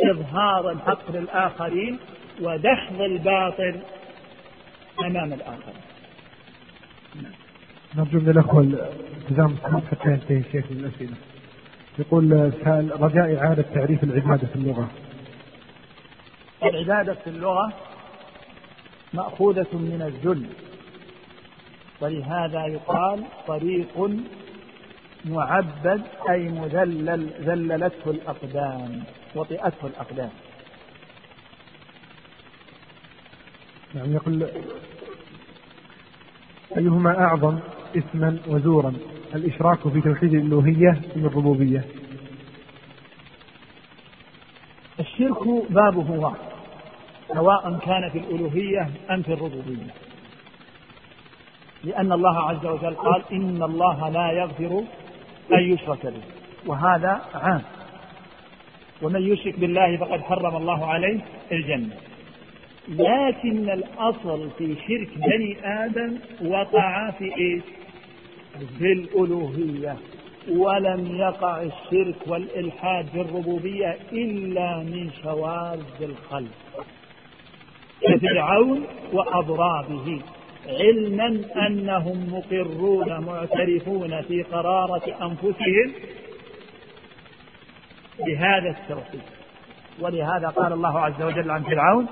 [0.00, 1.98] إظهار الحق للآخرين
[2.40, 3.80] ودحض الباطل
[5.00, 5.82] أمام الآخرين.
[7.96, 9.56] نرجو من الأخوة التزام
[9.90, 11.16] حتى ينتهي الشيخ من الأسئلة.
[11.98, 14.90] يقول سائل رجاء إعادة تعريف العبادة في اللغة.
[16.62, 17.72] العبادة في اللغة
[19.14, 20.46] مأخوذة من الذل.
[22.00, 24.10] ولهذا يقال طريق
[25.24, 30.30] معبد أي مذلل ذللته الأقدام وطئته الأقدام.
[33.94, 34.48] نعم يقول
[36.76, 37.58] أيهما أعظم
[37.96, 38.94] إثما وزورا؟
[39.34, 41.84] الإشراك في توحيد الألوهية من الربوبية؟
[45.00, 46.36] الشرك بابه واحد
[47.28, 50.05] سواء كان في الألوهية أم في الربوبية.
[51.86, 54.84] لأن الله عز وجل قال إن الله لا يغفر
[55.52, 56.22] أن يشرك به.
[56.66, 57.62] وهذا عام.
[59.02, 61.20] ومن يشرك بالله فقد حرم الله عليه
[61.52, 61.96] الجنة.
[62.88, 67.62] لكن الأصل في شرك بني آدم وقع في إيش؟
[68.78, 69.96] في الألوهية.
[70.48, 76.86] ولم يقع الشرك والإلحاد في الربوبية إلا من شواذ الخلق
[78.02, 80.20] كفرعون وأضرابه.
[80.68, 85.92] علما أنهم مقرون معترفون في قرارة أنفسهم
[88.26, 89.20] بهذا التوحيد.
[90.00, 92.06] ولهذا قال الله عز وجل عن فرعون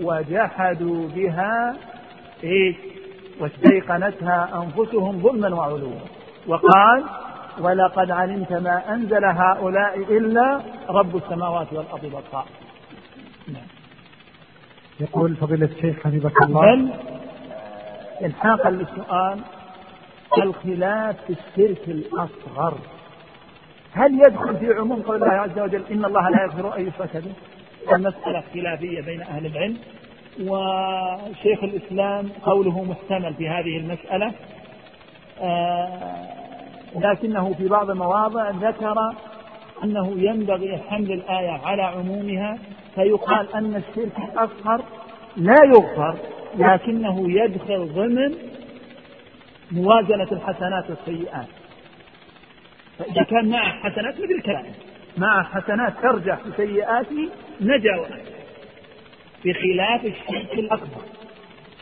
[0.00, 1.76] وجحدوا بها
[2.44, 2.74] إيه
[3.40, 5.92] واستيقنتها أنفسهم ظلما وعلوا.
[6.46, 7.04] وقال
[7.60, 12.46] ولقد علمت ما أنزل هؤلاء إلا رب السماوات والأرض بصائر
[13.48, 13.66] نعم.
[15.00, 16.74] يقول فضيلة الشيخ حفظك الله.
[16.74, 16.90] بل
[18.22, 19.40] الحاقا للسؤال
[20.38, 22.74] الخلاف في الشرك الأصغر.
[23.92, 27.32] هل يدخل في عموم قول الله عز وجل إن الله لا يغفر أن يشرك به؟
[27.94, 29.76] المسألة خلافية بين أهل العلم
[30.40, 34.32] وشيخ الإسلام قوله محتمل في هذه المسألة.
[35.40, 36.42] آه
[36.96, 38.94] لكنه في بعض المواضع ذكر
[39.84, 42.58] أنه ينبغي حمل الآية على عمومها
[42.94, 44.82] فيقال أن الشرك الأصغر
[45.36, 46.18] لا يغفر
[46.58, 48.34] لكنه يدخل ضمن
[49.70, 51.46] موازنة الحسنات والسيئات.
[52.98, 54.64] فإذا كان معه حسنات مثل الكلام
[55.18, 57.28] معه حسنات ترجح بسيئاته
[57.60, 58.06] نجا
[59.44, 61.02] بخلاف الشرك الأكبر.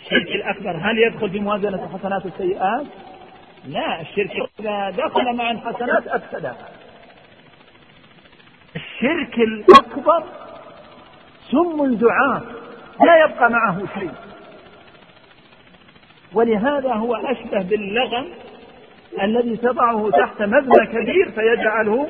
[0.04, 2.86] الشرك الأكبر هل يدخل في موازنة الحسنات والسيئات؟
[3.64, 6.68] لا الشرك إذا دخل مع الحسنات أفسدها
[8.76, 10.24] الشرك الأكبر
[11.50, 12.59] سم دعاء
[13.06, 14.10] لا يبقى معه شيء.
[16.32, 18.28] ولهذا هو أشبه باللغم
[19.22, 22.08] الذي تضعه تحت مبنى كبير فيجعله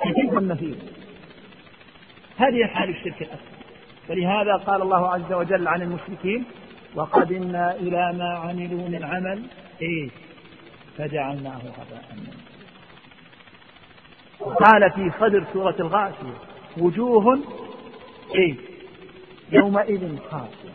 [0.00, 0.86] خفيفا نفيذا
[2.36, 3.54] هذه حال الشرك الأكبر
[4.08, 6.44] فلهذا قال الله عز وجل عن المشركين
[6.94, 9.42] وقدمنا إلى ما عملوا من عمل
[9.82, 10.08] إيه؟
[10.98, 12.04] فجعلناه هباء
[14.40, 16.36] وقال في صدر سورة الغاشية
[16.78, 17.38] وجوه
[18.34, 18.54] إيه؟
[19.52, 20.74] يومئذ خاشعة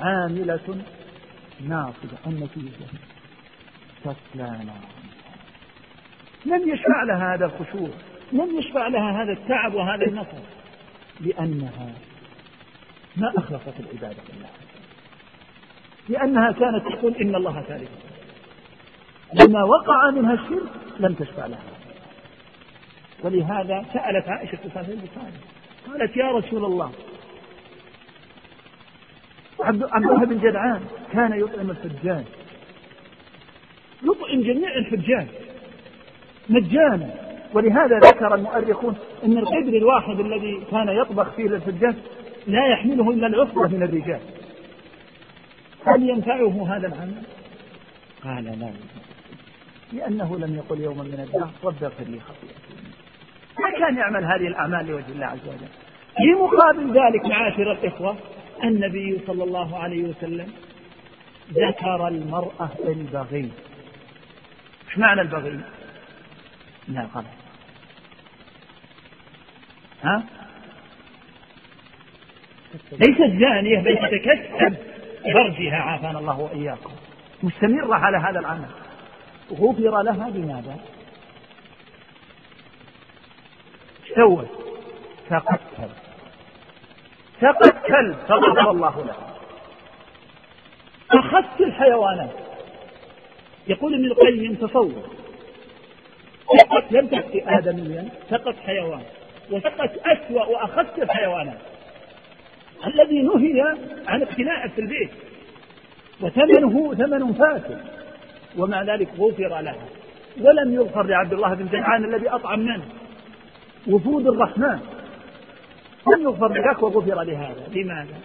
[0.00, 0.82] عاملة
[1.60, 2.86] ناصبة النتيجة
[4.04, 4.58] تسلى
[6.46, 7.88] لم يشفع لها هذا الخشوع.
[8.32, 10.38] لم يشفع لها هذا التعب وهذا النصر
[11.20, 11.92] لأنها
[13.16, 14.50] ما أخلصت العبادة لله.
[16.08, 17.90] لأنها كانت تقول إن الله ثالث
[19.34, 21.72] لما وقع منها الشرك لم تشفع لها.
[23.22, 25.32] ولهذا سألت عائشة في صحيح
[25.86, 26.92] قالت يا رسول الله
[29.62, 30.80] عبد الله بن جدعان
[31.12, 32.24] كان يطعم الحجاج
[34.02, 35.26] يطعم جميع الحجاج
[36.48, 37.10] مجانا.
[37.54, 41.94] ولهذا ذكر المؤرخون إن القدر الواحد الذي كان يطبخ فيه للحجاج
[42.46, 44.20] لا يحمله إلا العصبة من الرجال.
[45.86, 47.22] هل ينفعه هذا العمل؟
[48.24, 48.70] قال لا.
[49.92, 52.74] لأنه لم يقل يوما من الدهر رب اغفر لي خطيئتي.
[53.60, 55.68] ما كان يعمل هذه الأعمال لوجه الله عز وجل؟
[56.16, 58.16] في مقابل ذلك معاشر الإخوة
[58.64, 60.52] النبي صلى الله عليه وسلم
[61.52, 63.50] ذكر المرأة البغي.
[64.88, 65.60] إيش معنى البغي؟
[66.88, 67.26] لا غلط
[70.02, 70.24] ها؟
[72.92, 74.76] ليست زانية بل تتكسب
[75.24, 76.92] فرجها عافانا الله وإياكم.
[77.42, 78.68] مستمرة على هذا العمل.
[79.52, 80.76] غفر لها بماذا؟
[84.14, 84.48] سوت؟
[85.28, 85.60] سقت
[87.42, 89.32] سقت كلب فغفر الله لها
[91.10, 92.30] أخذت الحيوانات.
[93.68, 95.10] يقول ابن القيم تصور.
[96.60, 99.02] سقت لم تأتي آدميا سقت حيوان.
[99.50, 101.58] وسقت أسوأ وأخذت الحيوانات.
[102.86, 103.76] الذي نهي
[104.06, 105.10] عن اقتناءه في البيت.
[106.20, 107.80] وثمنه ثمن فاسد.
[108.58, 109.86] ومع ذلك غفر لها
[110.40, 112.84] ولم يغفر لعبد الله بن جدعان الذي أطعم منه.
[113.88, 114.80] وفود الرحمن.
[116.06, 117.68] لم يغفر لك وغفر لهذا.
[117.68, 118.20] لماذا؟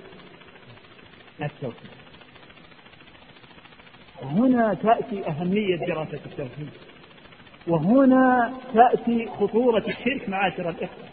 [1.41, 1.91] التوحيد.
[4.23, 6.69] هنا تأتي أهمية دراسة التوحيد.
[7.67, 11.07] وهنا تأتي خطورة الشرك معاشر الإخوة.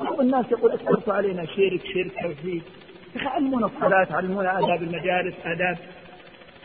[0.00, 2.62] بعض الناس يقول أكثرت علينا شرك شرك توحيد.
[3.16, 5.78] علمونا الصلاة علمونا آداب المجالس آداب.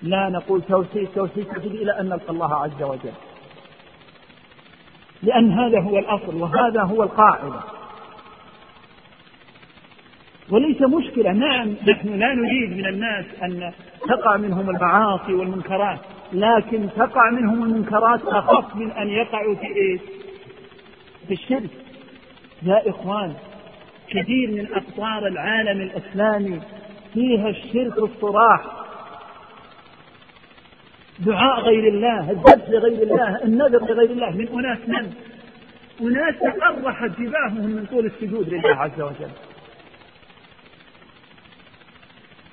[0.02, 3.14] لا نقول توحيد توحيد توحيد إلى أن نلقى الله عز وجل.
[5.24, 7.81] لأن هذا هو الأصل وهذا هو القاعدة.
[10.52, 11.32] وليس مشكلة.
[11.32, 11.76] نعم.
[11.88, 13.72] نحن لا نريد من الناس أن
[14.08, 16.00] تقع منهم المعاصي والمنكرات
[16.34, 20.02] لكن تقع منهم المنكرات أخف من أن يقعوا في إيش؟
[21.28, 21.70] في الشرك.
[22.64, 23.34] يا إخوان
[24.10, 26.62] كثير من أقطار العالم الإسلامي
[27.14, 28.62] فيها الشرك الصراح.
[31.20, 34.30] دعاء غير الله الذبح لغير الله النذر لغير الله.
[34.30, 35.14] من أناس من؟
[36.02, 39.32] أناس تقرحت جباههم من طول السجود لله عز وجل.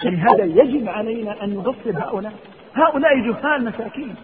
[0.04, 2.32] لهذا يجب علينا أن نبصر هؤلاء.
[2.74, 4.14] هؤلاء جهال مساكين.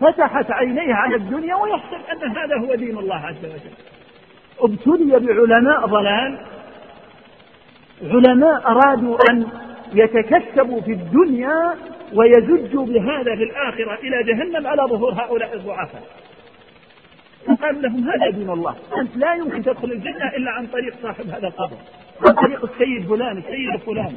[0.00, 3.74] فتحت عينيه على الدنيا ويحسب أن هذا هو دين الله عز وجل.
[4.60, 6.38] ابتلي بعلماء ضلال.
[8.02, 9.46] علماء أرادوا أن
[9.94, 11.74] يتكسبوا في الدنيا
[12.14, 16.02] ويزجوا بهذا في الآخرة إلى جهنم على ظهور هؤلاء الضعفاء.
[17.46, 18.76] فقال لهم هذا دين الله.
[19.00, 21.76] أنت لا يمكن تدخل الجنة إلا عن طريق صاحب هذا القبر
[22.28, 24.14] عن طريق السيد فلان السيد فلان.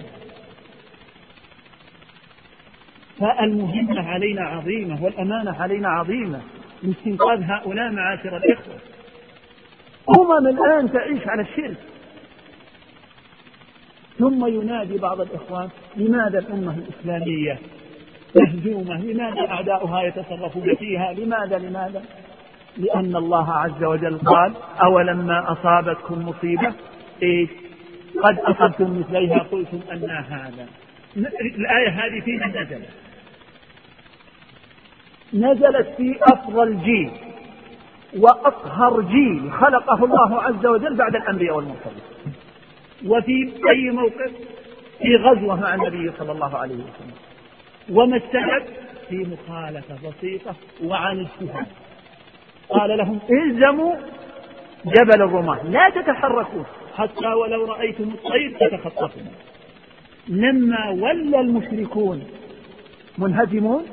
[3.20, 6.42] فالمهمة علينا عظيمة والأمانة علينا عظيمة.
[6.84, 8.76] لاستنقاذ هؤلاء معاشر الإخوة.
[10.18, 11.78] أمم الآن تعيش على الشرك.
[14.20, 17.60] ثم ينادي بعض الإخوان لماذا الأمة الإسلامية
[18.36, 22.04] مهزومة؟ لماذا أعداؤها يتصرفون فيها؟ لماذا؟ لماذا؟
[22.78, 24.54] لأن الله عز وجل قال
[24.84, 26.74] أولما أصابتكم مصيبة؟
[27.24, 27.50] إيش؟
[28.24, 30.68] قد أصبتم مثليها قلتم أن هذا.
[31.42, 32.90] الآية هذه في من نزلت
[35.36, 37.12] نزلت في أفضل جيل
[38.20, 42.02] وأطهر جيل خلقه الله عز وجل بعد الأنبياء والمرسلين.
[43.06, 44.32] وفي أي موقف؟
[45.00, 47.14] في غزوة مع النبي صلى الله عليه وسلم.
[47.90, 48.64] وما السبب
[49.10, 51.66] في مخالفة بسيطة وعن اجتهاد.
[52.70, 53.96] قال لهم إلزموا
[54.86, 56.64] جبل الرماة لا تتحركوا
[56.98, 59.28] حتى ولو رأيتم الطير تتخطفون.
[60.28, 62.24] لما ولى المشركون
[63.18, 63.86] منهزمون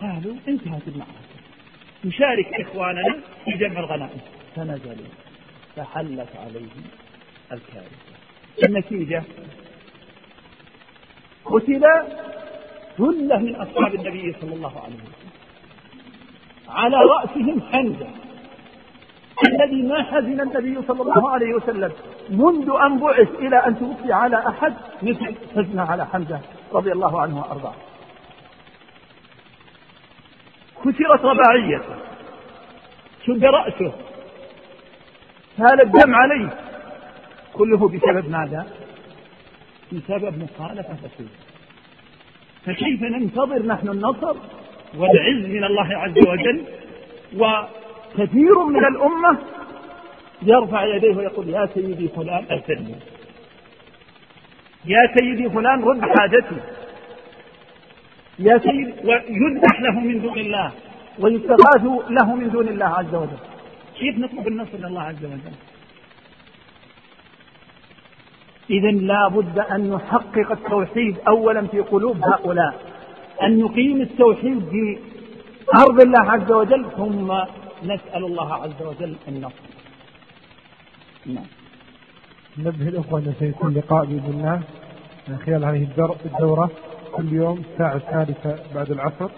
[0.00, 1.28] قالوا انتهت المعركة.
[2.04, 4.20] نشارك إخواننا في جمع الغنائم.
[4.56, 5.06] فنزلوا.
[5.76, 6.84] فحلت عليهم
[7.52, 7.88] الكارثة.
[8.64, 9.22] النتيجة؟
[11.44, 11.82] قتل
[12.98, 15.30] ثلة من أصحاب النبي صلى الله عليه وسلم.
[16.68, 18.08] على رأسهم حمزة.
[19.48, 21.92] الذي ما حزن النبي صلى الله عليه وسلم
[22.30, 26.40] منذ أن بعث إلى أن توفي على أحد مثل حزنه على حمزة
[26.72, 27.74] رضي الله عنه وأرضاه.
[30.84, 31.96] كسرت رباعيته
[33.26, 33.92] شد رأسه.
[35.58, 36.50] هذا الدم عليه.
[37.52, 38.66] كله بسبب ماذا؟
[39.92, 41.38] بسبب مخالفة رسوله.
[42.64, 44.36] فكيف ننتظر نحن النصر
[44.96, 46.64] والعز من الله عز وجل؟
[47.36, 49.38] وكثير من الأمة
[50.42, 52.94] يرفع يديه ويقول يا سيدي فلان أرسلني
[54.84, 56.77] يا سيدي فلان رد حاجتي.
[58.38, 60.72] يا سيدي ويذبح له من دون الله.
[61.18, 63.38] ويستغاث له من دون الله عز وجل.
[63.98, 65.56] كيف نطلب النصر من الله عز وجل؟
[68.70, 72.74] إذا لا بد أن نحقق التوحيد أولا في قلوب هؤلاء.
[73.42, 74.98] أن نقيم التوحيد في
[75.76, 77.32] أرض الله عز وجل ثم
[77.84, 79.64] نسأل الله عز وجل النصر
[81.26, 81.44] نعم.
[82.58, 84.60] نبه الأخوة أن سيكون لقاء بإذن الله.
[85.46, 85.82] خلال هذه
[86.24, 86.70] الدورة.
[87.18, 89.30] كل يوم الساعة الثالثة بعد العصر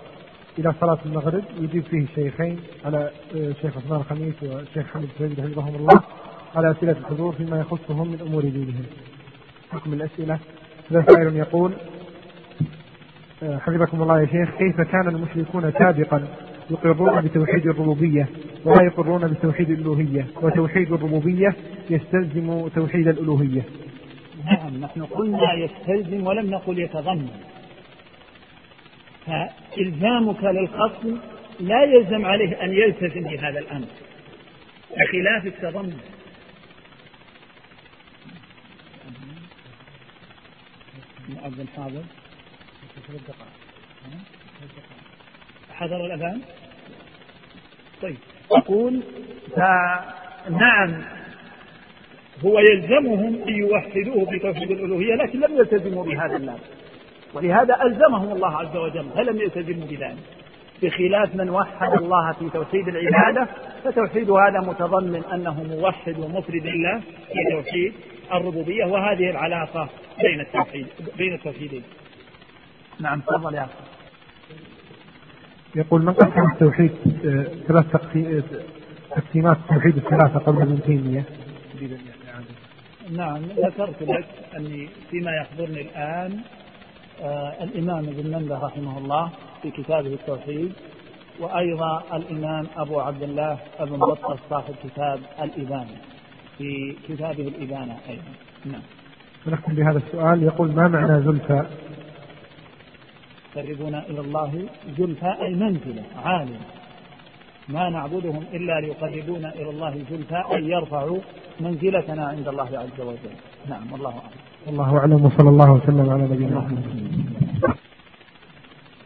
[0.58, 1.42] إلى صلاة المغرب.
[1.60, 6.00] يجيب فيه الشيخين على آه، عثمان الخميس والشيخ حمد السيد حفظهم الله
[6.56, 8.84] على أسئلة الحضور فيما يخصهم من أمور دينهم.
[9.72, 10.38] حكم الأسئلة.
[10.90, 11.72] هذا سائل يقول
[13.42, 16.28] آه، حفظكم الله يا شيخ كيف كان المشركون سابقا
[16.70, 18.28] يقرون بتوحيد الربوبية
[18.64, 21.56] ولا يقرون بتوحيد الألوهية؟ وتوحيد الربوبية
[21.90, 23.62] يستلزم توحيد الألوهية.
[24.44, 27.28] نعم نحن قلنا يستلزم ولم نقل يتضمن.
[29.26, 31.18] فإلزامك للخصم
[31.60, 33.86] لا يلزم عليه أن يلتزم بهذا الأمر.
[34.90, 36.00] بخلاف التضمن
[41.28, 42.02] المؤذن حاضر.
[45.72, 46.40] حضر الأذان.
[48.02, 48.16] طيب.
[48.52, 49.00] أقول
[49.56, 51.02] فنعم
[52.44, 56.60] هو يلزمهم أن يوحدوه بتوحيد الألوهية لكن لم يلتزموا بهذا الناس
[57.34, 60.40] ولهذا ألزمهم الله عز وجل فلم يلتزموا بذلك؟
[60.82, 63.48] بخلاف من وحد الله في توحيد العبادة
[63.84, 67.92] فتوحيد هذا متضمن أنه موحد ومفرد الله في توحيد
[68.32, 69.88] الربوبية وهذه العلاقة
[70.22, 70.86] بين التوحيد
[71.18, 71.82] بين التوحيدين.
[73.00, 73.72] نعم تفضل يا أخي.
[75.74, 76.90] يقول من قسم التوحيد
[77.24, 77.86] آه، ثلاث
[79.10, 81.24] تقسيمات التوحيد الثلاثة قبل ابن تيمية؟
[83.16, 84.26] نعم ذكرت لك
[84.56, 86.59] أني فيما يحضرني الآن آه
[87.62, 89.30] الإمام ابن منده رحمه الله
[89.62, 90.72] في كتابه التوحيد
[91.40, 95.96] وأيضا الإمام أبو عبد الله ابن بطة صاحب كتاب الإبانة
[96.58, 98.32] في كتابه الإبانة أيضا.
[98.64, 98.82] نعم.
[99.46, 100.42] ونختم بهذا السؤال.
[100.42, 101.66] يقول ما معنى زلفى؟
[103.56, 104.68] يقربون إلى الله
[104.98, 106.60] زلفى أي منزلة عالية
[107.68, 111.18] ما نعبدهم إلا ليقربونا إلى الله زلفى أي يرفعوا
[111.60, 113.36] منزلتنا عند الله عز وجل.
[113.68, 114.30] نعم والله أعلم.
[114.66, 116.84] والله أعلم وصلى الله وسلم على نبينا محمد.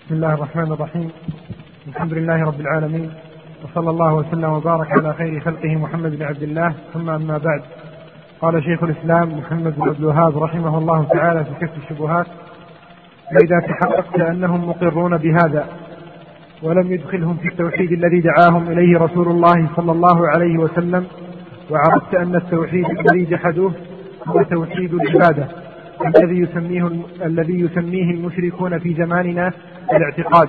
[0.06, 1.10] بسم الله الرحمن الرحيم.
[1.88, 3.10] الحمد لله رب العالمين
[3.64, 6.74] وصلى الله وسلم وبارك على خير خلقه محمد بن عبد الله.
[6.92, 7.62] ثم أما بعد
[8.40, 12.26] قال شيخ الإسلام محمد بن عبد الوهاب رحمه الله تعالى في كشف الشبهات
[13.30, 15.66] فإذا تحققت أنهم مقرون بهذا
[16.62, 21.06] ولم يدخلهم في التوحيد الذي دعاهم إليه رسول الله صلى الله عليه وسلم
[21.70, 23.72] وعرفت أن التوحيد الذي جحدوه
[24.26, 25.48] هو توحيد العبادة
[26.06, 26.90] الذي يسميه
[27.24, 29.52] الذي يسميه المشركون في زماننا
[29.92, 30.48] الاعتقاد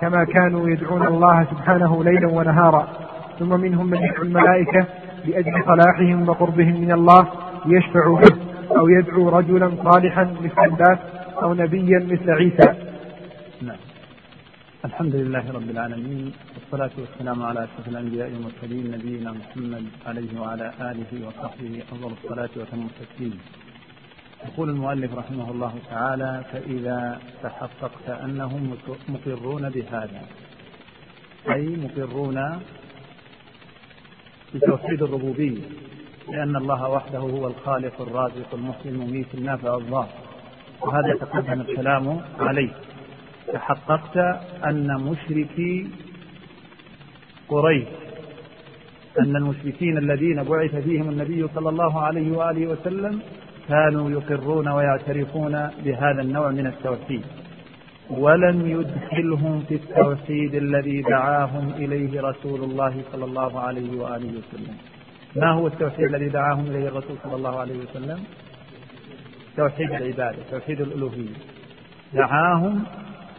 [0.00, 2.88] كما كانوا يدعون الله سبحانه ليلا ونهارا.
[3.38, 4.86] ثم منهم من يدعو الملائكة
[5.24, 7.26] لأجل صلاحهم وقربهم من الله
[7.66, 8.36] ليشفعوا به
[8.76, 10.98] أو يدعو رجلا صالحا مثل الله
[11.42, 12.74] أو نبيا مثل عيسى.
[13.62, 13.76] نعم.
[14.86, 21.10] الحمد لله رب العالمين والصلاة والسلام على أشرف الأنبياء والمرسلين نبينا محمد عليه وعلى آله
[21.26, 23.38] وصحبه أفضل الصلاة وتم التسليم.
[24.46, 28.76] يقول المؤلف رحمه الله تعالى فإذا تحققت أنهم
[29.08, 30.22] مقرون بهذا
[31.54, 32.38] أي مقرون
[34.54, 35.62] بتوحيد الربوبية
[36.28, 40.08] لأن الله وحده هو الخالق الرازق المحيي المميت النافع الضار
[40.80, 42.72] وهذا تقدم الكلام عليه
[43.52, 44.16] تحققت
[44.64, 45.86] أن مشركي
[47.48, 47.88] قريش
[49.20, 53.20] أن المشركين الذين بعث فيهم النبي صلى الله عليه وآله وسلم
[53.68, 57.22] كانوا يقرون ويعترفون بهذا النوع من التوحيد
[58.10, 64.76] ولم يدخلهم في التوحيد الذي دعاهم إليه رسول الله صلى الله عليه وآله وسلم.
[65.36, 68.24] ما هو التوحيد الذي دعاهم إليه الرسول صلى الله عليه وسلم؟
[69.56, 71.34] توحيد العبادة توحيد الألوهية.
[72.14, 72.84] دعاهم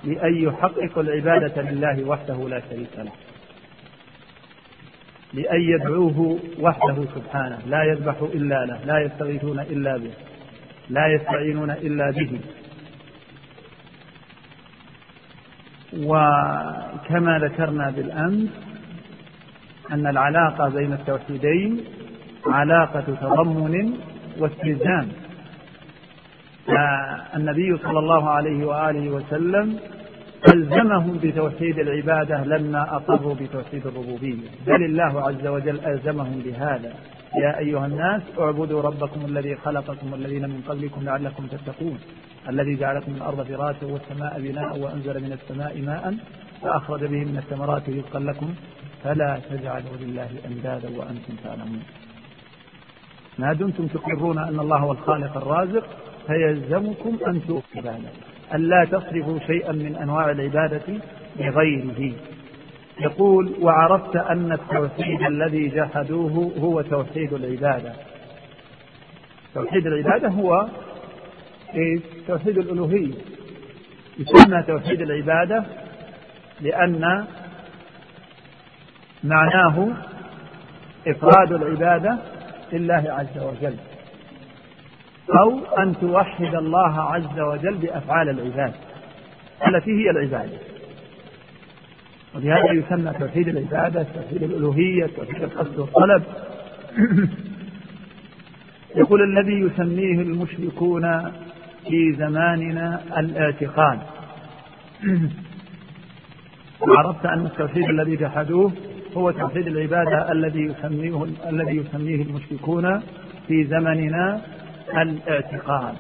[0.08, 3.12] لأن يحققوا العبادة لله وحده لا شريك له.
[5.34, 7.60] لأن يدعوه وحده سبحانه.
[7.68, 8.80] لا يذبح إلا له.
[8.86, 10.12] لا يستغيثون إلا به.
[10.90, 12.40] لا يستعينون إلا به.
[15.94, 18.50] وكما ذكرنا بالأمس
[19.92, 21.84] أن العلاقة بين التوحيدين
[22.46, 23.94] علاقة تضمن
[24.40, 25.08] واستلزام
[26.68, 29.80] فالنبي صلى الله عليه وآله وسلم
[30.54, 34.50] ألزمهم بتوحيد العبادة لما أقروا بتوحيد الربوبية.
[34.68, 36.94] بل الله عز وجل ألزمهم بهذا.
[37.44, 42.00] يا أيها الناس اعبدوا ربكم الذي خلقكم والذين من قبلكم لعلكم تتقون.
[42.50, 46.18] الذي جعلكم الأرض فراشا والسماء بناء وأنزل من السماء ماء
[46.62, 48.54] فأخرج به من الثمرات رزقا لكم.
[49.04, 51.84] فلا تجعلوا لله أندادا وأنتم تعلمون.
[53.40, 55.88] ما دمتم تقرون أن الله هو الخالق الرازق
[56.28, 58.37] فيلزمكم أن تؤمنوا.
[58.54, 61.00] أن لا تصرفوا شيئا من أنواع العبادة
[61.40, 62.14] لغيره.
[63.00, 67.94] يقول وعرفت أن التوحيد الذي جحدوه هو توحيد العبادة.
[69.54, 70.68] توحيد العبادة هو
[71.76, 73.14] إيه؟ توحيد الألوهية.
[74.20, 75.66] يسمى توحيد العبادة
[76.62, 77.26] لأن
[79.24, 79.94] معناه
[81.08, 82.18] إفراد العبادة
[82.74, 83.76] لله عز وجل.
[85.30, 88.74] أو أن توحد الله عز وجل بأفعال العباد.
[89.68, 90.58] التي هي العبادة.
[92.36, 96.24] ولهذا يسمى توحيد العبادة توحيد الألوهية توحيد القصد والطلب.
[98.96, 101.32] يقول الذي يسميه المشركون
[101.88, 104.00] في زماننا الاعتقاد.
[106.82, 108.72] وعرفت أن التوحيد الذي جحدوه
[109.18, 113.00] هو توحيد العبادة الذي يسميه الذي يسميه المشركون
[113.48, 114.42] في زمننا
[114.96, 115.96] الاعتقاد.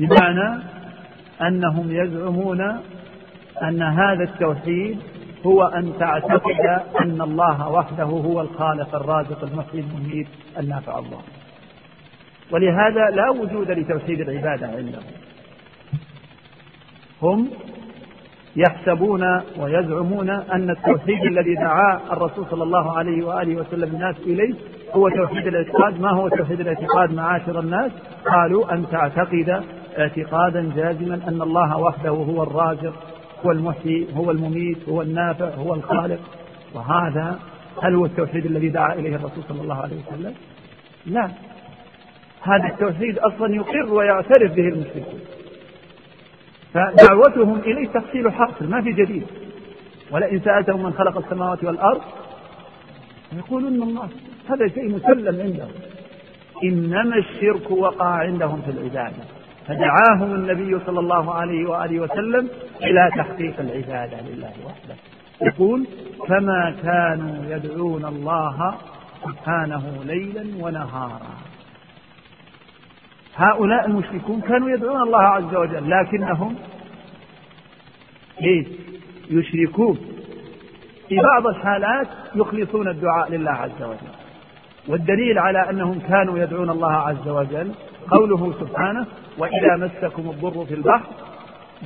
[0.00, 0.62] بمعنى
[1.42, 2.60] أنهم يزعمون
[3.62, 4.98] أن هذا التوحيد
[5.46, 10.28] هو أن تعتقد أن الله وحده هو الخالق الرازق المحيي المميت
[10.58, 11.22] النافع الله.
[12.50, 15.02] ولهذا لا وجود لتوحيد العبادة عندهم.
[17.22, 17.50] هم
[18.56, 24.54] يحسبون ويزعمون أن التوحيد الذي دعا الرسول صلى الله عليه وآله وسلم الناس إليه
[24.94, 27.92] هو توحيد الاعتقاد؟ ما هو توحيد الاعتقاد معاشر الناس؟
[28.26, 29.64] قالوا أن تعتقد
[29.98, 32.94] اعتقادا جازما أن الله وحده هو الرازق
[33.46, 36.20] هو المحيي هو المميت هو النافع هو الخالق.
[36.74, 37.38] وهذا
[37.82, 40.34] هل هو التوحيد الذي دعا إليه الرسول صلى الله عليه وسلم؟
[41.06, 41.30] لا.
[42.42, 45.20] هذا التوحيد أصلا يقر ويعترف به المشركون.
[46.74, 49.26] فدعوتهم إليه تحصيل حاصل ما في جديد.
[50.10, 52.00] ولئن سألتهم من خلق السماوات والأرض
[53.32, 54.08] يقولون الله.
[54.54, 55.70] هذا شيء مسلم عندهم
[56.64, 59.24] إنما الشرك وقع عندهم في العبادة.
[59.66, 62.48] فدعاهم النبي صلى الله عليه وآله وسلم
[62.82, 64.94] إلى تحقيق العبادة لله وحده.
[65.42, 65.86] يقول
[66.28, 68.74] فما كانوا يدعون الله
[69.24, 71.20] سبحانه ليلا ونهارا.
[73.36, 76.56] هؤلاء المشركون كانوا يدعون الله عز وجل لكنهم
[78.42, 78.66] إيه
[79.30, 79.98] يشركون.
[81.08, 84.19] في بعض الحالات يخلصون الدعاء لله عز وجل.
[84.88, 87.72] والدليل على أنهم كانوا يدعون الله عز وجل
[88.10, 89.06] قوله سبحانه
[89.38, 91.06] وإذا مسكم الضر في البحر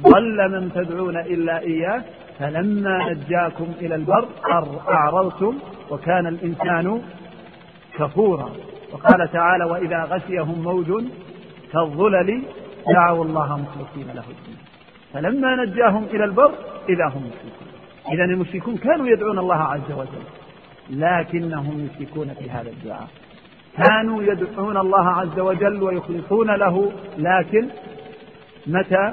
[0.02, 2.02] ضل من تدعون إلا إياه
[2.38, 4.28] فلما نجاكم إلى البر
[4.90, 5.58] أعرضتم
[5.90, 7.02] وكان الإنسان
[7.98, 8.50] كفورا.
[8.92, 11.04] وقال تعالى وإذا غشيهم موج
[11.72, 12.42] كالظلل
[12.88, 14.58] دعوا الله مخلصين له الدين.
[15.12, 16.50] فلما نجاهم إلى البر
[16.88, 17.68] إذا هم مشركون.
[18.12, 20.24] إذا المشركون كانوا يدعون الله عز وجل.
[20.90, 23.08] لكنهم يشركون في هذا الدعاء.
[23.76, 27.68] كانوا يدعون الله عز وجل ويخلصون له لكن
[28.66, 29.12] متى؟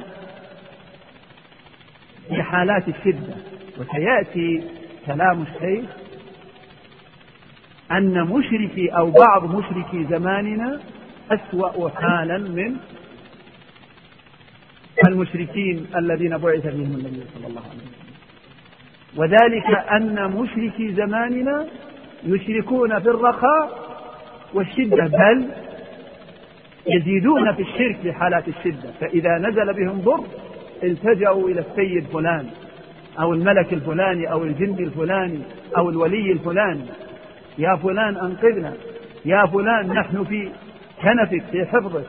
[2.30, 3.36] في حالات الشدة.
[3.80, 4.64] وسيأتي
[5.06, 5.90] كلام الشيخ
[7.92, 10.80] أن مشركي أو بعض مشركي زماننا
[11.32, 12.78] أسوأ حالا من
[15.08, 18.01] المشركين الذين بعث فيهم النبي صلى الله عليه وسلم.
[19.18, 21.66] وذلك أن مشركي زماننا
[22.24, 23.70] يشركون في الرخاء
[24.54, 25.46] والشدة بل
[26.88, 28.92] يزيدون في الشرك في حالات الشدة.
[29.00, 30.24] فإذا نزل بهم ضر
[30.84, 32.46] التجأوا إلى السيد فلان
[33.20, 35.40] أو الملك الفلاني أو الجن الفلاني
[35.78, 36.86] أو الولي الفلاني.
[37.58, 38.74] يا فلان أنقذنا
[39.26, 40.50] يا فلان نحن في
[41.02, 42.06] كنفك في حفظك.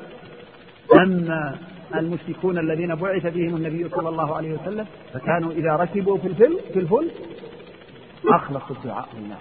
[1.03, 1.57] أما
[1.95, 6.79] المشركون الذين بعث فيهم النبي صلى الله عليه وسلم فكانوا إذا ركبوا في الفل في
[6.79, 7.11] الفل
[8.29, 9.39] أخلصوا الدعاء لله.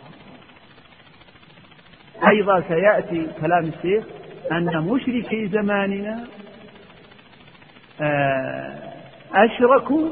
[2.27, 4.03] أيضا سيأتي كلام الشيخ
[4.51, 6.23] أن مشركي زماننا
[8.01, 8.93] آه،
[9.33, 10.09] أشركوا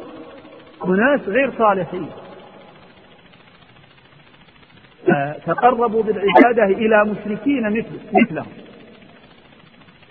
[0.85, 2.09] أناس غير صالحين.
[5.09, 8.51] آه، تقربوا بالعبادة إلى مشركين مثل مثلهم.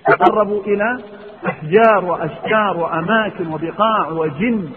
[0.06, 0.98] تقربوا إلى
[1.46, 4.70] أحجار وأشجار وأماكن وبقاع وجن.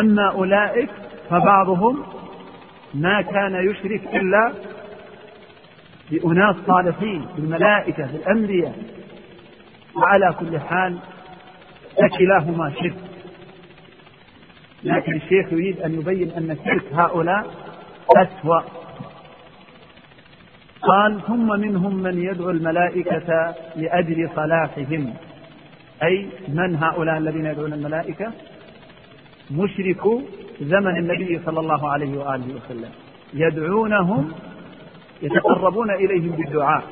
[0.00, 0.90] أما أولئك
[1.30, 2.02] فبعضهم
[2.94, 4.52] ما كان يشرك إلا
[6.10, 8.78] بأناس صالحين بالملائكة بالأنبياء.
[9.94, 10.98] وعلى كل حال
[11.96, 12.96] فكلاهما شرك.
[14.84, 17.46] لكن الشيخ يريد أن يبين أن شرك هؤلاء
[18.16, 18.62] أسوأ.
[20.82, 25.14] قال ثم منهم من يدعو الملائكة لأجل صلاحهم.
[26.02, 28.32] أي من هؤلاء الذين يدعون الملائكة؟
[29.50, 30.22] مشركو
[30.60, 32.90] زمن النبي صلى الله عليه وآله وسلم.
[33.34, 34.32] يدعونهم
[35.22, 36.82] يتقربون إليهم بالدعاء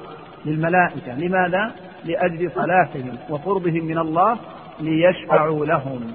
[0.45, 1.15] للملائكة.
[1.15, 1.73] لماذا؟
[2.05, 4.39] لأجل صلاحهم وقربهم من الله
[4.81, 6.13] ليشفعوا لهم.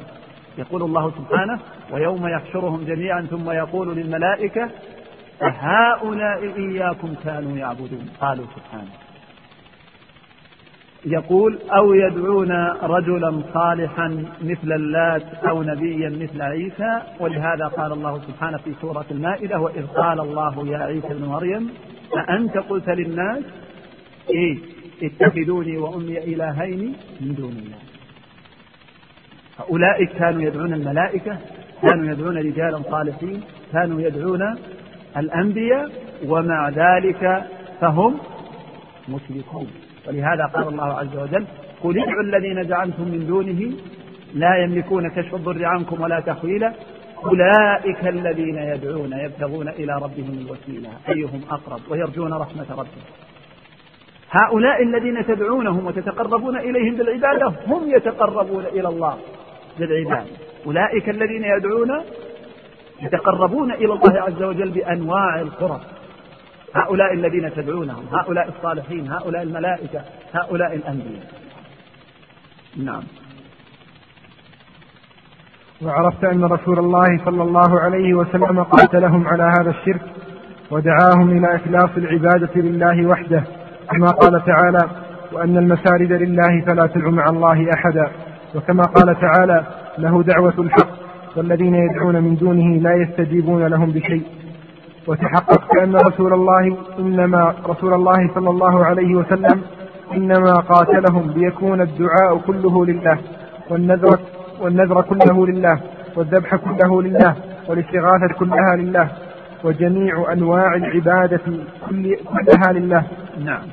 [0.58, 1.60] يقول الله سبحانه
[1.92, 4.70] ويوم يحشرهم جميعا ثم يقول للملائكة
[5.42, 8.10] أهؤلاء إياكم كانوا يعبدون.
[8.22, 8.92] قالوا سبحانه.
[11.06, 12.52] يقول أو يدعون
[12.84, 19.60] رجلا صالحا مثل اللات أو نبيا مثل عيسى؟ ولهذا قال الله سبحانه في سورة المائدة
[19.60, 21.70] وإذ قال الله يا عيسى ابن مريم
[22.18, 23.44] أأنت قلت للناس؟
[24.30, 24.58] إيه
[25.04, 27.78] اتخذوني وأمي إلهين من دون الله.
[29.70, 31.38] أولئك كانوا يدعون الملائكة
[31.82, 33.42] كانوا يدعون رجالا صالحين
[33.74, 34.56] كانوا يدعون
[35.18, 35.90] الأنبياء
[36.28, 37.44] ومع ذلك
[37.82, 38.18] فهم
[39.10, 39.68] مشركون.
[40.08, 41.46] ولهذا قال الله عز وجل
[41.84, 43.72] قل ادعوا الذين زعمتم من دونه
[44.34, 46.74] لا يملكون كشف الضر عنكم ولا تحويلا
[47.26, 50.90] أولئك الذين يدعون يبتغون إلى ربهم الوسيلة.
[51.10, 53.06] أيهم أقرب ويرجون رحمة ربهم.
[54.32, 59.18] هؤلاء الذين تدعونهم وتتقربون إليهم بالعبادة هم يتقربون إلى الله
[59.80, 60.32] بالعبادة.
[60.66, 61.92] أولئك الذين يدعون
[63.02, 65.82] يتقربون إلى الله عز وجل بأنواع القرب.
[66.76, 70.02] هؤلاء الذين تدعونهم هؤلاء الصالحين هؤلاء الملائكة
[70.34, 71.32] هؤلاء الأنبياء.
[72.78, 73.04] نعم.
[75.82, 80.02] وعرفت أن رسول الله صلى الله عليه وسلم قاتلهم على هذا الشرك
[80.72, 83.44] ودعاهم إلى إخلاص العبادة لله وحده
[83.92, 84.90] كما قال تعالى
[85.32, 88.12] وأن المساجد لله فلا تدعوا مع الله أحدا.
[88.56, 89.66] وكما قال تعالى
[89.98, 91.01] له دعوة الحق.
[91.36, 94.24] والذين يدعون من دونه لا يستجيبون لهم بشيء.
[95.08, 99.62] وتحققت أن رسول الله إنما رسول الله صلى الله عليه وسلم
[100.14, 103.18] إنما قاتلهم ليكون الدعاء كله لله
[103.70, 104.20] والنذر
[104.62, 105.82] والنذر كله لله
[106.16, 107.36] والذبح كله لله
[107.68, 109.08] والاستغاثة كلها لله
[109.64, 111.42] وجميع أنواع العبادة
[111.90, 113.04] كل كلها لله.
[113.46, 113.64] نعم.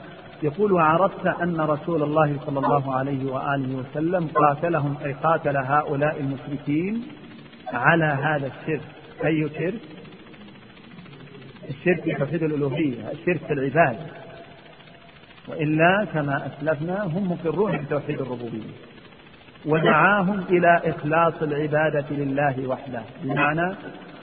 [0.43, 7.03] يقول وعرفت أن رسول الله صلى الله عليه وآله وسلم قاتلهم أي قاتل هؤلاء المشركين
[7.73, 8.81] على هذا الشرك.
[9.25, 9.81] أي شرك؟
[11.69, 13.99] الشرك في توحيد الألوهية الشرك في العبادة
[15.49, 18.73] وإلا كما أسلفنا هم مقرون بتوحيد الربوبية.
[19.67, 23.03] ودعاهم إلى إخلاص العبادة لله وحده.
[23.23, 23.75] بمعنى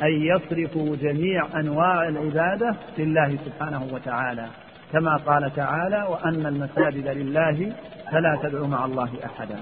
[0.03, 4.47] أن يصرفوا جميع أنواع العبادة لله سبحانه وتعالى.
[4.93, 7.73] كما قال تعالى وأن المساجد لله
[8.11, 9.59] فلا تدعوا مع الله أحدا.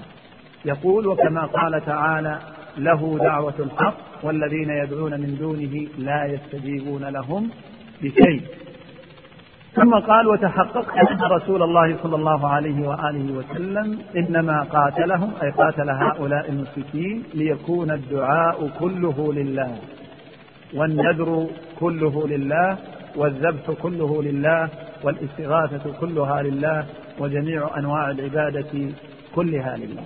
[0.66, 2.40] يقول وكما قال تعالى
[2.78, 7.50] له دعوة الحق والذين يدعون من دونه لا يستجيبون لهم
[8.02, 8.42] بشيء.
[9.76, 15.90] ثم قال وتحققت أن رسول الله صلى الله عليه وآله وسلم إنما قاتلهم أي قاتل
[15.90, 19.78] هؤلاء المشركين ليكون الدعاء كله لله
[20.74, 21.48] والنذر
[21.80, 22.78] كله لله
[23.16, 24.70] والذبح كله لله
[25.04, 26.86] والاستغاثة كلها لله
[27.20, 28.92] وجميع أنواع العبادة
[29.36, 30.04] كلها لله.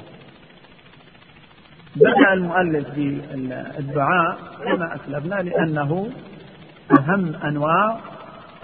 [1.97, 6.09] بدأ المؤلف بالدعاء كما أسلفنا لأنه
[6.99, 7.99] أهم أنواع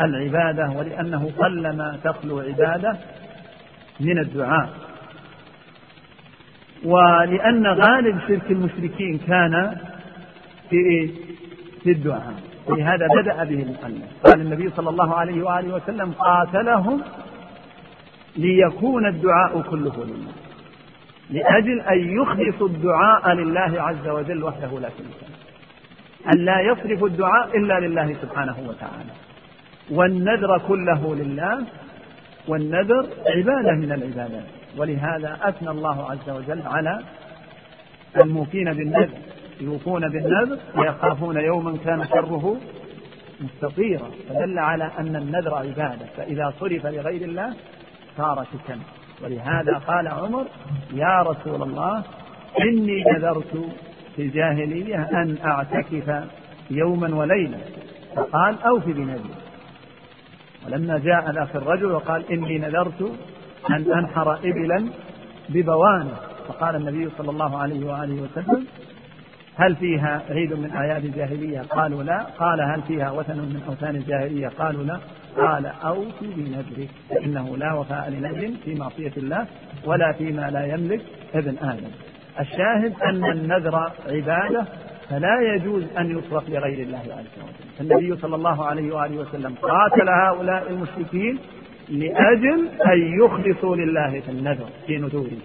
[0.02, 2.98] العبادة ولأنه قلما تخلو عبادة
[4.00, 4.70] من الدعاء.
[6.86, 9.78] ولأن غالب شرك المشركين كان
[10.70, 11.12] في إيه؟
[11.84, 12.34] في الدعاء.
[12.68, 14.04] ولهذا بدأ به المؤلف.
[14.24, 17.02] قال النبي صلى الله عليه وآله وسلم قاتلهم
[18.38, 20.43] ليكون الدعاء كله لله.
[21.30, 26.34] لأجل أن يخلصوا الدعاء لله عز وجل وحده لا شريك له.
[26.34, 29.12] أن لا يصرف الدعاء إلا لله سبحانه وتعالى.
[29.92, 31.66] والنذر كله لله
[32.48, 34.46] والنذر عبادة من العبادات
[34.78, 37.00] ولهذا أثنى الله عز وجل على
[38.24, 39.18] الموفين بالنذر.
[39.62, 42.58] يوفون بالنذر ويخافون يوما كان شره
[43.42, 44.12] مستطيرا.
[44.30, 46.06] فدل على أن النذر عبادة.
[46.18, 47.54] فإذا صرف لغير الله
[48.18, 48.80] صار شركا
[49.22, 50.46] ولهذا قال عمر
[50.94, 52.04] يا رسول الله
[52.62, 53.70] إني نذرت
[54.16, 56.24] في الجاهلية أن أعتكف
[56.72, 57.58] يوما وليلة.
[58.16, 59.36] فقال أوف بنذري
[60.66, 63.12] ولما جاء ذاك الرجل وقال إني نذرت
[63.70, 64.90] أن أنحر إبلا
[65.50, 66.16] ببوانة.
[66.48, 68.68] فقال النبي صلى الله عليه وآله وسلم
[69.56, 72.24] هل فيها عيد من أعياد الجاهلية؟ قالوا لا.
[72.40, 75.00] قال هل فيها وثن من أوثان الجاهلية؟ قالوا لا.
[75.38, 79.48] قال أوفي بنذرك فإنه لا وفاء لنذر في معصية الله
[79.86, 81.02] ولا فيما لا يملك
[81.34, 81.92] ابن آدم.
[82.40, 83.76] الشاهد أن النذر
[84.08, 84.66] عبادة
[85.10, 87.82] فلا يجوز أن يصرف لغير الله عز وجل.
[87.82, 91.40] النبي صلى الله عليه وآله وسلم قاتل هؤلاء المشركين
[91.90, 95.40] لأجل أن يخلصوا لله في النذر في نذورهم.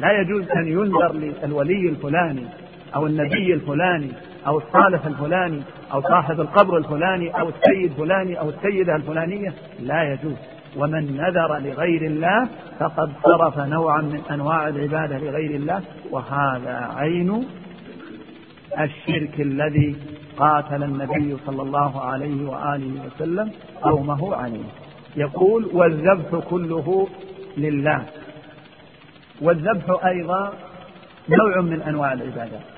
[0.00, 2.46] لا يجوز أن ينذر للولي الفلاني
[2.94, 4.10] أو النبي الفلاني
[4.46, 5.62] أو الصالح الفلاني
[5.92, 10.36] أو صاحب القبر الفلاني أو السيد فلاني أو السيدة الفلانية لا يجوز.
[10.76, 12.48] ومن نذر لغير الله
[12.78, 15.80] فقد صرف نوعا من أنواع العبادة لغير الله
[16.10, 17.44] وهذا عين
[18.80, 19.96] الشرك الذي
[20.36, 23.50] قاتل النبي صلى الله عليه وآله وسلم
[23.82, 24.64] قومه عليه.
[25.16, 27.08] يقول والذبح كله
[27.56, 28.04] لله.
[29.42, 30.52] والذبح أيضا
[31.28, 32.73] نوع من أنواع العبادات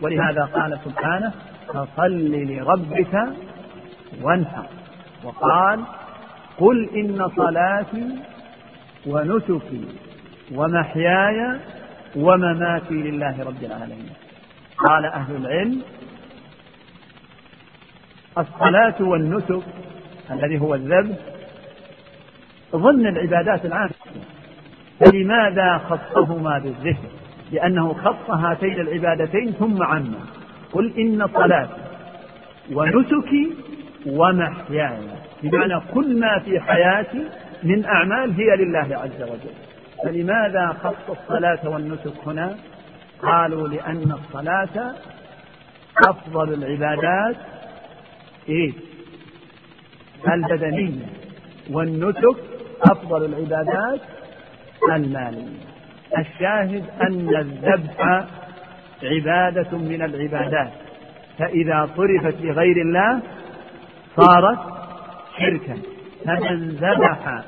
[0.00, 1.32] ولهذا قال سبحانه
[1.68, 3.28] فصل لربك
[4.22, 4.66] وانحر.
[5.24, 5.84] وقال
[6.58, 8.06] قل إن صلاتي
[9.06, 9.88] ونسكي
[10.54, 11.58] ومحياي
[12.16, 14.12] ومماتي لله رب العالمين.
[14.76, 15.82] قال أهل العلم
[18.38, 19.62] الصلاة والنسك
[20.30, 21.16] الذي هو الذبح
[22.72, 23.90] ضمن العبادات العامة.
[25.00, 27.08] فلماذا خصهما بالذكر؟
[27.52, 30.18] لأنه خص هاتين العبادتين ثم عما
[30.72, 31.80] قل إن صلاتي
[32.72, 33.54] ونسكي
[34.06, 34.98] ومحياي.
[35.42, 37.24] بمعنى كل ما في حياتي
[37.62, 39.54] من أعمال هي لله عز وجل.
[40.04, 42.56] فلماذا خص الصلاة والنسك هنا؟
[43.22, 44.94] قالوا لأن الصلاة
[46.08, 47.36] أفضل العبادات.
[48.48, 48.72] إيه؟
[50.28, 51.06] البدنية.
[51.70, 52.36] والنسك
[52.82, 54.00] أفضل العبادات
[54.92, 55.77] المالية.
[56.18, 58.24] الشاهد أن الذبح
[59.02, 60.72] عبادة من العبادات
[61.38, 63.20] فإذا صرفت لغير الله
[64.16, 64.58] صارت
[65.38, 65.76] شركا.
[66.24, 67.42] فمن ذبح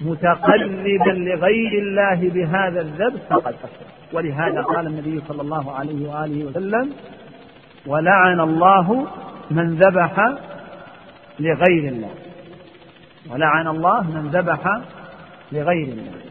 [0.00, 3.86] متقلبا لغير الله بهذا الذبح فقد أشرك.
[4.12, 6.92] ولهذا قال النبي صلى الله عليه وآله وسلم
[7.86, 9.06] ولعن الله
[9.50, 10.34] من ذبح
[11.40, 12.14] لغير الله.
[13.30, 14.80] ولعن الله من ذبح
[15.52, 16.22] لغير الله.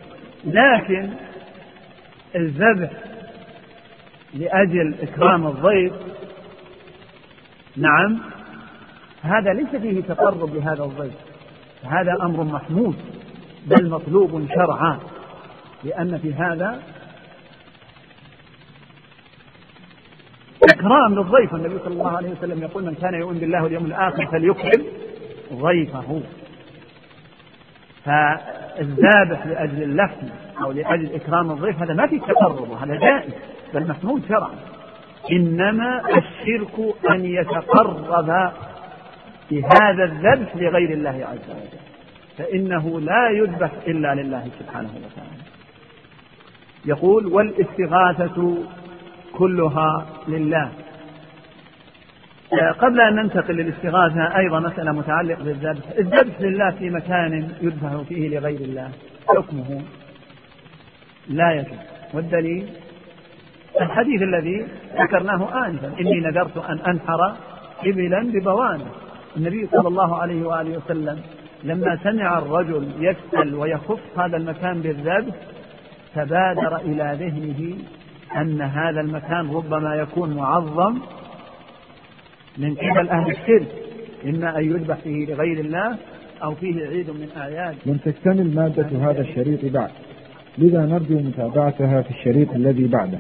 [0.45, 1.09] لكن
[2.35, 2.91] الذبح
[4.33, 5.93] لأجل إكرام الضيف.
[7.77, 8.19] نعم
[9.21, 11.13] هذا ليس فيه تقرب لهذا الضيف
[11.83, 12.95] هذا أمر محمود
[13.65, 14.99] بل مطلوب شرعا
[15.83, 16.81] لأن في هذا
[20.73, 24.85] إكرام للضيف النبي صلى الله عليه وسلم يقول من كان يؤمن بالله واليوم الآخر فليكرم
[25.53, 26.21] ضيفه.
[28.05, 30.27] فالذابح لأجل اللحم
[30.63, 33.33] أو لأجل إكرام الضيف هذا ما في تقرب هذا جائز
[33.73, 34.55] بل محمود شرعا.
[35.31, 38.41] إنما الشرك أن يتقرب
[39.51, 41.79] بهذا الذبح لغير الله عز وجل
[42.37, 45.41] فإنه لا يذبح إلا لله سبحانه وتعالى.
[46.85, 48.57] يقول والإستغاثة
[49.33, 50.71] كلها لله.
[52.79, 55.83] قبل أن ننتقل للاستغاثة أيضا مسألة متعلقة بالذبح.
[55.99, 58.89] الذبح لله في مكان يذبح فيه لغير الله
[59.27, 59.81] حكمه
[61.29, 61.77] لا يجوز
[62.13, 62.69] والدليل؟
[63.81, 64.67] الحديث الذي
[64.99, 67.35] ذكرناه آنفا إني نذرت أن أنحر
[67.85, 68.85] إبلا ببوانة
[69.37, 71.19] النبي صلى الله عليه وآله وسلم
[71.63, 75.35] لما سمع الرجل يسأل ويخص هذا المكان بالذبح
[76.15, 77.77] تبادر إلى ذهنه
[78.41, 80.97] أن هذا المكان ربما يكون معظم
[82.57, 83.67] من قبل أهل الشرك
[84.25, 85.97] إما أن يذبح فيه لغير الله
[86.43, 87.75] أو فيه عيد من أعياد.
[87.85, 89.89] لم تكتمل مادة هذا الشريط بعد.
[90.57, 93.19] لذا نرجو متابعتها في الشريط الذي بعده.